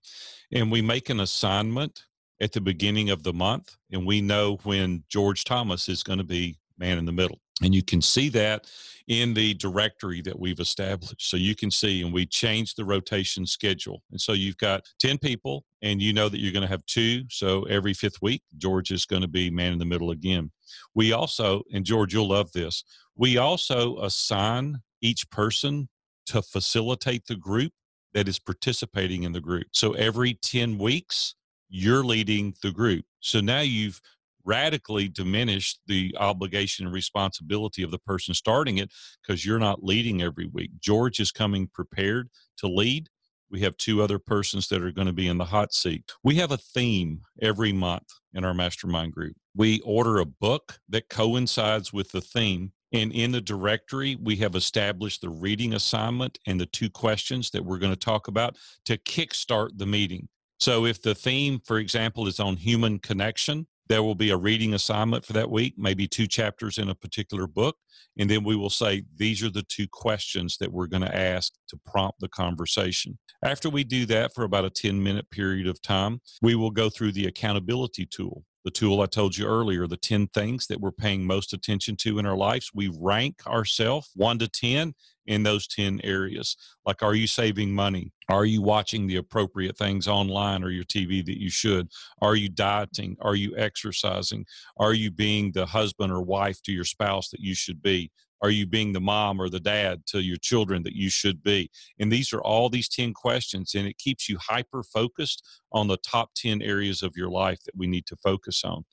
And 0.53 0.71
we 0.71 0.83
make 0.83 1.09
an 1.09 1.21
assignment 1.21 2.05
at 2.41 2.53
the 2.53 2.61
beginning 2.61 3.09
of 3.11 3.23
the 3.23 3.33
month, 3.33 3.77
and 3.91 4.05
we 4.05 4.21
know 4.21 4.59
when 4.65 5.05
George 5.09 5.45
Thomas 5.45 5.89
is 5.89 6.03
going 6.03 6.19
to 6.19 6.25
be 6.25 6.59
man 6.77 6.99
in 6.99 7.07
the 7.07 7.13
middle. 7.13 7.41
And 7.63 7.75
you 7.75 7.83
can 7.83 8.03
see 8.03 8.29
that 8.31 8.67
in 9.07 9.35
the 9.35 9.55
directory 9.55 10.23
that 10.23 10.39
we've 10.39 10.59
established. 10.59 11.29
So 11.29 11.37
you 11.37 11.55
can 11.55 11.71
see, 11.71 12.03
and 12.03 12.13
we 12.13 12.27
changed 12.27 12.77
the 12.77 12.85
rotation 12.85 13.47
schedule. 13.47 14.03
And 14.11 14.21
so 14.21 14.33
you've 14.33 14.57
got 14.57 14.83
10 14.99 15.19
people, 15.19 15.65
and 15.83 16.01
you 16.01 16.13
know 16.13 16.29
that 16.29 16.41
you're 16.41 16.53
going 16.53 16.63
to 16.63 16.69
have 16.69 16.85
two. 16.87 17.23
So 17.31 17.63
every 17.65 17.95
fifth 17.95 18.21
week, 18.23 18.43
George 18.57 18.91
is 18.91 19.05
going 19.05 19.23
to 19.23 19.29
be 19.29 19.51
man 19.51 19.73
in 19.73 19.79
the 19.79 19.85
middle 19.85 20.11
again. 20.11 20.51
We 20.95 21.13
also, 21.13 21.63
and 21.73 21.85
George, 21.85 22.13
you'll 22.13 22.29
love 22.29 22.51
this, 22.53 22.83
we 23.15 23.37
also 23.37 23.99
assign 23.99 24.79
each 25.01 25.29
person 25.31 25.89
to 26.27 26.43
facilitate 26.43 27.27
the 27.27 27.37
group 27.37 27.73
that 28.15 28.27
is 28.27 28.39
participating 28.39 29.25
in 29.25 29.33
the 29.33 29.41
group. 29.41 29.67
So 29.73 29.93
every 29.93 30.35
10 30.35 30.79
weeks, 30.79 31.35
you're 31.69 32.05
leading 32.05 32.55
the 32.63 32.71
group. 32.71 33.05
So 33.21 33.41
now 33.41 33.61
you've 33.61 34.01
radically 34.45 35.09
diminish 35.09 35.79
the 35.87 36.15
obligation 36.19 36.87
and 36.87 36.95
responsibility 36.95 37.83
of 37.83 37.91
the 37.91 37.99
person 37.99 38.35
starting 38.35 38.79
it 38.79 38.91
because 39.23 39.45
you're 39.45 39.59
not 39.59 39.83
leading 39.83 40.23
every 40.23 40.47
week. 40.47 40.71
George 40.81 41.21
is 41.21 41.33
coming 41.33 41.69
prepared 41.73 42.29
to 42.59 42.69
lead. 42.69 43.09
We 43.51 43.61
have 43.61 43.77
two 43.77 44.03
other 44.03 44.19
persons 44.19 44.69
that 44.69 44.83
are 44.83 44.91
going 44.91 45.07
to 45.07 45.13
be 45.13 45.29
in 45.29 45.39
the 45.39 45.45
hot 45.45 45.73
seat. 45.73 46.11
We 46.25 46.37
have 46.37 46.51
a 46.51 46.57
theme 46.57 47.21
every 47.41 47.73
month 47.73 48.09
in 48.33 48.45
our 48.45 48.55
mastermind 48.55 49.13
group. 49.13 49.37
We 49.55 49.81
order 49.81 50.19
a 50.19 50.27
book 50.27 50.79
that 50.89 51.09
coincides 51.09 51.93
with 51.93 52.11
the 52.11 52.21
theme. 52.21 52.73
And 52.93 53.13
in 53.13 53.33
the 53.33 53.41
directory, 53.41 54.17
we 54.21 54.37
have 54.37 54.55
established 54.55 55.21
the 55.21 55.29
reading 55.29 55.75
assignment 55.75 56.39
and 56.47 56.61
the 56.61 56.67
two 56.67 56.91
questions 56.91 57.51
that 57.51 57.65
we're 57.65 57.79
going 57.79 57.93
to 57.93 57.99
talk 57.99 58.29
about 58.29 58.57
to 58.87 58.99
kickstart 58.99 59.71
the 59.77 59.87
meeting. 59.87 60.29
So 60.59 60.87
if 60.87 61.03
the 61.03 61.15
theme, 61.15 61.61
for 61.65 61.79
example, 61.79 62.27
is 62.27 62.41
on 62.41 62.57
human 62.57 62.99
connection, 62.99 63.67
there 63.89 64.03
will 64.03 64.15
be 64.15 64.31
a 64.31 64.37
reading 64.37 64.75
assignment 64.75 65.25
for 65.25 65.33
that 65.35 65.51
week, 65.51 65.75
maybe 65.77 66.07
two 66.07 66.27
chapters 66.27 66.79
in 66.79 66.89
a 66.89 66.95
particular 66.95 67.47
book. 67.47 67.77
And 68.19 68.31
then 68.31 68.45
we 68.45 68.57
will 68.57 68.71
say, 68.71 69.05
these 69.17 69.43
are 69.43 69.51
the 69.51 69.65
two 69.65 69.87
questions 69.89 70.57
that 70.59 70.73
we're 70.73 70.87
going 70.87 71.03
to 71.03 71.17
ask 71.17 71.53
to 71.69 71.79
prompt 71.85 72.21
the 72.21 72.29
conversation. 72.29 73.19
After 73.43 73.69
we 73.69 73.85
do 73.85 74.07
that 74.07 74.35
for 74.35 74.45
about 74.45 74.65
a 74.65 74.71
10 74.71 75.03
minute 75.03 75.31
period 75.31 75.67
of 75.67 75.83
time, 75.83 76.21
we 76.41 76.55
will 76.55 76.71
go 76.71 76.89
through 76.89 77.13
the 77.13 77.27
accountability 77.27 78.07
tool. 78.07 78.45
The 78.65 78.71
tool 78.71 79.03
I 79.03 79.07
told 79.07 79.37
you 79.37 79.47
earlier, 79.47 79.87
the 79.87 79.97
10 79.97 80.29
things 80.29 80.67
that 80.69 80.81
we're 80.81 80.91
paying 80.91 81.27
most 81.27 81.53
attention 81.53 81.97
to 81.97 82.19
in 82.19 82.25
our 82.25 82.37
lives. 82.37 82.71
We 82.75 82.91
rank 82.99 83.47
ourselves 83.47 84.11
one 84.15 84.39
to 84.39 84.49
10 84.49 84.95
in 85.27 85.43
those 85.43 85.67
10 85.67 86.01
areas. 86.03 86.57
Like, 86.87 87.03
are 87.03 87.15
you 87.15 87.27
saving 87.27 87.75
money? 87.75 88.13
Are 88.29 88.47
you 88.47 88.63
watching 88.63 89.07
the 89.07 89.17
appropriate 89.17 89.77
things 89.77 90.09
online 90.09 90.65
or 90.65 90.71
your 90.71 90.85
TV 90.85 91.25
that 91.27 91.41
you 91.41 91.51
should? 91.51 91.89
Are 92.23 92.37
you 92.37 92.49
dieting? 92.49 93.17
Are 93.21 93.35
you 93.35 93.55
exercising? 93.57 94.47
Are 94.79 94.95
you 94.95 95.11
being 95.11 95.53
the 95.53 95.67
husband 95.67 96.11
or 96.11 96.23
wife 96.23 96.63
to 96.63 96.73
your 96.73 96.85
spouse 96.85 97.29
that 97.31 97.41
you 97.41 97.55
should 97.55 97.83
be? 97.83 98.11
Are 98.45 98.51
you 98.51 98.67
being 98.67 98.93
the 98.93 99.01
mom 99.01 99.41
or 99.41 99.49
the 99.49 99.59
dad 99.59 100.03
to 100.09 100.21
your 100.21 100.37
children 100.37 100.83
that 100.83 100.95
you 100.95 101.09
should 101.09 101.43
be? 101.43 101.71
And 101.99 102.13
these 102.13 102.31
are 102.35 102.43
all 102.43 102.69
these 102.69 102.91
10 102.91 103.15
questions, 103.15 103.75
and 103.75 103.87
it 103.87 103.97
keeps 103.97 104.29
you 104.29 104.37
hyper 104.39 104.83
focused 104.83 105.43
on 105.73 105.89
the 105.89 105.97
top 105.97 106.29
10 106.37 106.61
areas 106.61 107.03
of 107.03 107.15
your 107.17 107.31
life 107.31 107.59
that 107.65 107.75
we 107.75 107.87
need 107.87 108.05
to 108.05 108.17
focus 108.17 108.63
on. 108.63 108.85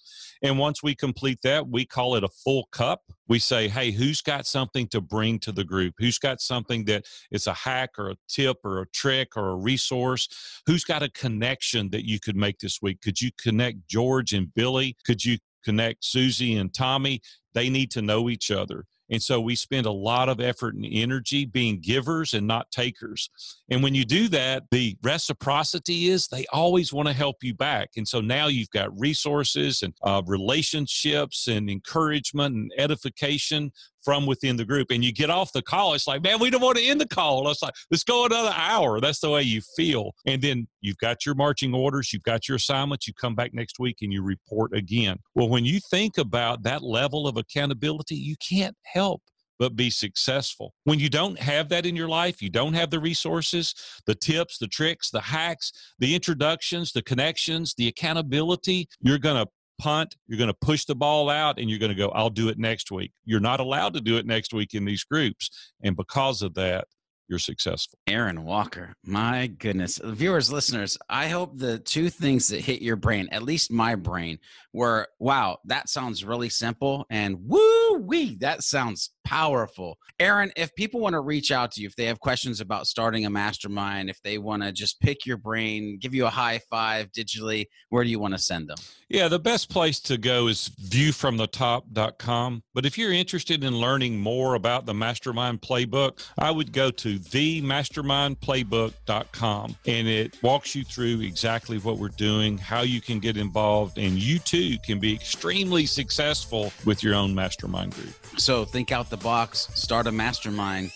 And 0.41 0.57
once 0.57 0.81
we 0.81 0.95
complete 0.95 1.39
that, 1.43 1.67
we 1.67 1.85
call 1.85 2.15
it 2.15 2.23
a 2.23 2.29
full 2.29 2.69
cup. 2.71 3.01
We 3.27 3.39
say, 3.39 3.67
hey, 3.67 3.91
who's 3.91 4.21
got 4.21 4.47
something 4.47 4.87
to 4.87 5.01
bring 5.01 5.37
to 5.39 5.51
the 5.51 5.65
group? 5.65 5.95
Who's 5.97 6.17
got 6.17 6.39
something 6.39 6.85
that 6.85 7.03
is 7.29 7.45
a 7.45 7.53
hack 7.53 7.89
or 7.97 8.11
a 8.11 8.15
tip 8.29 8.55
or 8.63 8.79
a 8.79 8.87
trick 8.91 9.35
or 9.35 9.49
a 9.49 9.55
resource? 9.55 10.29
Who's 10.65 10.85
got 10.85 11.03
a 11.03 11.09
connection 11.09 11.89
that 11.89 12.07
you 12.07 12.21
could 12.21 12.37
make 12.37 12.59
this 12.59 12.81
week? 12.81 13.01
Could 13.01 13.19
you 13.19 13.31
connect 13.37 13.85
George 13.89 14.31
and 14.31 14.53
Billy? 14.53 14.95
Could 15.05 15.25
you 15.25 15.39
connect 15.65 16.05
Susie 16.05 16.55
and 16.55 16.73
Tommy? 16.73 17.19
They 17.53 17.69
need 17.69 17.91
to 17.91 18.01
know 18.01 18.29
each 18.29 18.49
other. 18.49 18.85
And 19.11 19.21
so 19.21 19.41
we 19.41 19.55
spend 19.55 19.85
a 19.85 19.91
lot 19.91 20.29
of 20.29 20.39
effort 20.39 20.73
and 20.73 20.85
energy 20.89 21.45
being 21.45 21.79
givers 21.79 22.33
and 22.33 22.47
not 22.47 22.71
takers. 22.71 23.29
And 23.69 23.83
when 23.83 23.93
you 23.93 24.05
do 24.05 24.29
that, 24.29 24.63
the 24.71 24.97
reciprocity 25.03 26.07
is 26.07 26.27
they 26.27 26.45
always 26.51 26.93
want 26.93 27.09
to 27.09 27.13
help 27.13 27.43
you 27.43 27.53
back. 27.53 27.89
And 27.97 28.07
so 28.07 28.21
now 28.21 28.47
you've 28.47 28.69
got 28.69 28.97
resources 28.97 29.83
and 29.83 29.93
uh, 30.01 30.21
relationships 30.25 31.47
and 31.47 31.69
encouragement 31.69 32.55
and 32.55 32.71
edification 32.77 33.71
from 34.03 34.25
within 34.25 34.55
the 34.55 34.65
group. 34.65 34.91
And 34.91 35.03
you 35.03 35.11
get 35.13 35.29
off 35.29 35.51
the 35.53 35.61
call, 35.61 35.93
it's 35.93 36.07
like, 36.07 36.23
man, 36.23 36.39
we 36.39 36.49
don't 36.49 36.61
want 36.61 36.77
to 36.77 36.83
end 36.83 37.01
the 37.01 37.07
call. 37.07 37.49
It's 37.49 37.61
like, 37.61 37.73
let's 37.89 38.03
go 38.03 38.25
another 38.25 38.53
hour. 38.55 38.99
That's 38.99 39.19
the 39.19 39.29
way 39.29 39.43
you 39.43 39.61
feel. 39.75 40.11
And 40.25 40.41
then 40.41 40.67
you've 40.81 40.97
got 40.97 41.25
your 41.25 41.35
marching 41.35 41.73
orders, 41.73 42.13
you've 42.13 42.23
got 42.23 42.47
your 42.47 42.57
assignments, 42.57 43.07
you 43.07 43.13
come 43.13 43.35
back 43.35 43.53
next 43.53 43.79
week 43.79 43.97
and 44.01 44.11
you 44.11 44.23
report 44.23 44.75
again. 44.75 45.17
Well, 45.35 45.49
when 45.49 45.65
you 45.65 45.79
think 45.89 46.17
about 46.17 46.63
that 46.63 46.83
level 46.83 47.27
of 47.27 47.37
accountability, 47.37 48.15
you 48.15 48.35
can't 48.37 48.75
help 48.85 49.21
but 49.61 49.75
be 49.75 49.91
successful. 49.91 50.73
When 50.85 50.97
you 50.97 51.07
don't 51.07 51.37
have 51.37 51.69
that 51.69 51.85
in 51.85 51.95
your 51.95 52.07
life, 52.07 52.41
you 52.41 52.49
don't 52.49 52.73
have 52.73 52.89
the 52.89 52.99
resources, 52.99 53.75
the 54.07 54.15
tips, 54.15 54.57
the 54.57 54.65
tricks, 54.65 55.11
the 55.11 55.21
hacks, 55.21 55.71
the 55.99 56.15
introductions, 56.15 56.91
the 56.91 57.03
connections, 57.03 57.75
the 57.77 57.87
accountability, 57.87 58.89
you're 59.01 59.19
going 59.19 59.35
to 59.35 59.47
punt, 59.81 60.15
you're 60.27 60.37
going 60.37 60.47
to 60.47 60.57
push 60.61 60.85
the 60.85 60.95
ball 60.95 61.29
out, 61.29 61.59
and 61.59 61.69
you're 61.69 61.79
going 61.79 61.91
to 61.91 61.97
go, 61.97 62.09
I'll 62.09 62.29
do 62.29 62.49
it 62.49 62.59
next 62.59 62.91
week. 62.91 63.11
You're 63.25 63.39
not 63.39 63.59
allowed 63.59 63.95
to 63.95 64.01
do 64.01 64.17
it 64.17 64.27
next 64.27 64.53
week 64.53 64.75
in 64.75 64.85
these 64.85 65.03
groups. 65.03 65.49
And 65.83 65.95
because 65.95 66.43
of 66.43 66.53
that, 66.53 66.85
you're 67.27 67.39
successful. 67.39 67.97
Aaron 68.07 68.43
Walker, 68.43 68.93
my 69.05 69.47
goodness. 69.47 69.99
Viewers, 70.03 70.51
listeners, 70.51 70.97
I 71.09 71.29
hope 71.29 71.57
the 71.57 71.79
two 71.79 72.09
things 72.09 72.49
that 72.49 72.59
hit 72.59 72.81
your 72.81 72.97
brain, 72.97 73.29
at 73.31 73.41
least 73.41 73.71
my 73.71 73.95
brain, 73.95 74.37
were 74.73 75.07
wow, 75.17 75.57
that 75.65 75.87
sounds 75.87 76.25
really 76.25 76.49
simple 76.49 77.05
and 77.09 77.37
woo 77.47 77.99
wee, 77.99 78.35
that 78.41 78.63
sounds 78.63 79.11
powerful. 79.23 79.97
Aaron, 80.19 80.51
if 80.55 80.73
people 80.75 80.99
want 80.99 81.13
to 81.13 81.21
reach 81.21 81.51
out 81.51 81.71
to 81.71 81.81
you, 81.81 81.87
if 81.87 81.95
they 81.95 82.05
have 82.05 82.19
questions 82.19 82.61
about 82.61 82.87
starting 82.87 83.25
a 83.25 83.29
mastermind, 83.29 84.09
if 84.09 84.21
they 84.23 84.37
want 84.37 84.63
to 84.63 84.71
just 84.71 84.99
pick 84.99 85.25
your 85.25 85.37
brain, 85.37 85.97
give 85.99 86.13
you 86.13 86.25
a 86.25 86.29
high 86.29 86.59
five 86.69 87.11
digitally, 87.11 87.65
where 87.89 88.03
do 88.03 88.09
you 88.09 88.19
want 88.19 88.33
to 88.33 88.39
send 88.39 88.67
them? 88.67 88.77
Yeah, 89.09 89.27
the 89.27 89.39
best 89.39 89.69
place 89.69 89.99
to 90.01 90.17
go 90.17 90.47
is 90.47 90.69
viewfromthetop.com. 90.83 92.63
But 92.73 92.85
if 92.85 92.97
you're 92.97 93.11
interested 93.11 93.61
in 93.63 93.75
learning 93.75 94.19
more 94.19 94.55
about 94.55 94.85
the 94.85 94.93
Mastermind 94.93 95.61
Playbook, 95.61 96.25
I 96.37 96.51
would 96.51 96.71
go 96.71 96.91
to 96.91 97.19
themastermindplaybook.com 97.19 99.75
and 99.85 100.07
it 100.07 100.41
walks 100.41 100.75
you 100.75 100.83
through 100.83 101.21
exactly 101.21 101.77
what 101.77 101.97
we're 101.97 102.09
doing, 102.09 102.57
how 102.57 102.81
you 102.81 102.99
can 103.01 103.19
get 103.19 103.37
involved, 103.37 103.97
and 103.97 104.13
you 104.13 104.39
too 104.39 104.77
can 104.85 104.99
be 104.99 105.13
extremely 105.13 105.85
successful 105.85 106.73
with 106.85 107.03
your 107.03 107.15
own 107.15 107.35
mastermind 107.35 107.93
group. 107.93 108.13
So 108.37 108.65
think 108.65 108.91
out 108.91 109.09
the 109.11 109.17
box, 109.17 109.67
start 109.75 110.07
a 110.07 110.11
mastermind, 110.11 110.91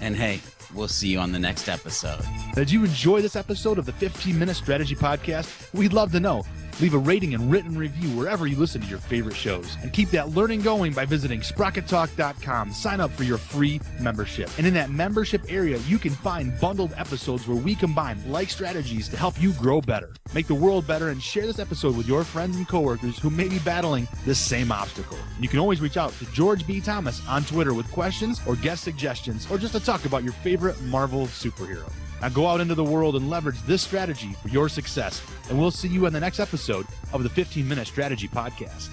and 0.00 0.16
hey, 0.16 0.40
We'll 0.74 0.88
see 0.88 1.08
you 1.08 1.18
on 1.18 1.32
the 1.32 1.38
next 1.38 1.68
episode. 1.68 2.20
Did 2.54 2.70
you 2.70 2.84
enjoy 2.84 3.22
this 3.22 3.36
episode 3.36 3.78
of 3.78 3.86
the 3.86 3.92
15 3.92 4.38
Minute 4.38 4.56
Strategy 4.56 4.94
Podcast? 4.94 5.72
We'd 5.74 5.92
love 5.92 6.12
to 6.12 6.20
know. 6.20 6.44
Leave 6.80 6.94
a 6.94 6.98
rating 6.98 7.34
and 7.34 7.50
written 7.50 7.76
review 7.76 8.08
wherever 8.16 8.46
you 8.46 8.56
listen 8.56 8.80
to 8.80 8.86
your 8.86 8.98
favorite 8.98 9.36
shows. 9.36 9.76
And 9.82 9.92
keep 9.92 10.10
that 10.10 10.30
learning 10.30 10.62
going 10.62 10.92
by 10.92 11.04
visiting 11.04 11.40
sprockettalk.com. 11.40 12.72
Sign 12.72 13.00
up 13.00 13.10
for 13.10 13.24
your 13.24 13.36
free 13.36 13.80
membership. 14.00 14.48
And 14.56 14.66
in 14.66 14.72
that 14.74 14.90
membership 14.90 15.42
area, 15.48 15.78
you 15.80 15.98
can 15.98 16.12
find 16.12 16.58
bundled 16.58 16.94
episodes 16.96 17.46
where 17.46 17.56
we 17.56 17.74
combine 17.74 18.18
like 18.30 18.48
strategies 18.48 19.08
to 19.08 19.16
help 19.16 19.40
you 19.40 19.52
grow 19.52 19.80
better, 19.80 20.14
make 20.34 20.46
the 20.46 20.54
world 20.54 20.86
better, 20.86 21.10
and 21.10 21.22
share 21.22 21.46
this 21.46 21.58
episode 21.58 21.96
with 21.96 22.08
your 22.08 22.24
friends 22.24 22.56
and 22.56 22.66
coworkers 22.66 23.18
who 23.18 23.28
may 23.28 23.48
be 23.48 23.58
battling 23.58 24.08
the 24.24 24.34
same 24.34 24.72
obstacle. 24.72 25.18
You 25.38 25.48
can 25.48 25.58
always 25.58 25.80
reach 25.80 25.98
out 25.98 26.12
to 26.18 26.24
George 26.32 26.66
B. 26.66 26.80
Thomas 26.80 27.26
on 27.28 27.44
Twitter 27.44 27.74
with 27.74 27.90
questions 27.92 28.40
or 28.46 28.56
guest 28.56 28.84
suggestions 28.84 29.46
or 29.50 29.58
just 29.58 29.74
to 29.74 29.80
talk 29.80 30.06
about 30.06 30.24
your 30.24 30.32
favorite 30.32 30.80
Marvel 30.82 31.26
superhero. 31.26 31.90
Now 32.20 32.28
go 32.28 32.46
out 32.46 32.60
into 32.60 32.74
the 32.74 32.84
world 32.84 33.16
and 33.16 33.30
leverage 33.30 33.60
this 33.62 33.82
strategy 33.82 34.32
for 34.42 34.48
your 34.48 34.68
success. 34.68 35.22
And 35.48 35.58
we'll 35.58 35.70
see 35.70 35.88
you 35.88 36.06
in 36.06 36.12
the 36.12 36.20
next 36.20 36.40
episode 36.40 36.86
of 37.12 37.22
the 37.22 37.28
15 37.28 37.66
Minute 37.66 37.86
Strategy 37.86 38.28
Podcast. 38.28 38.88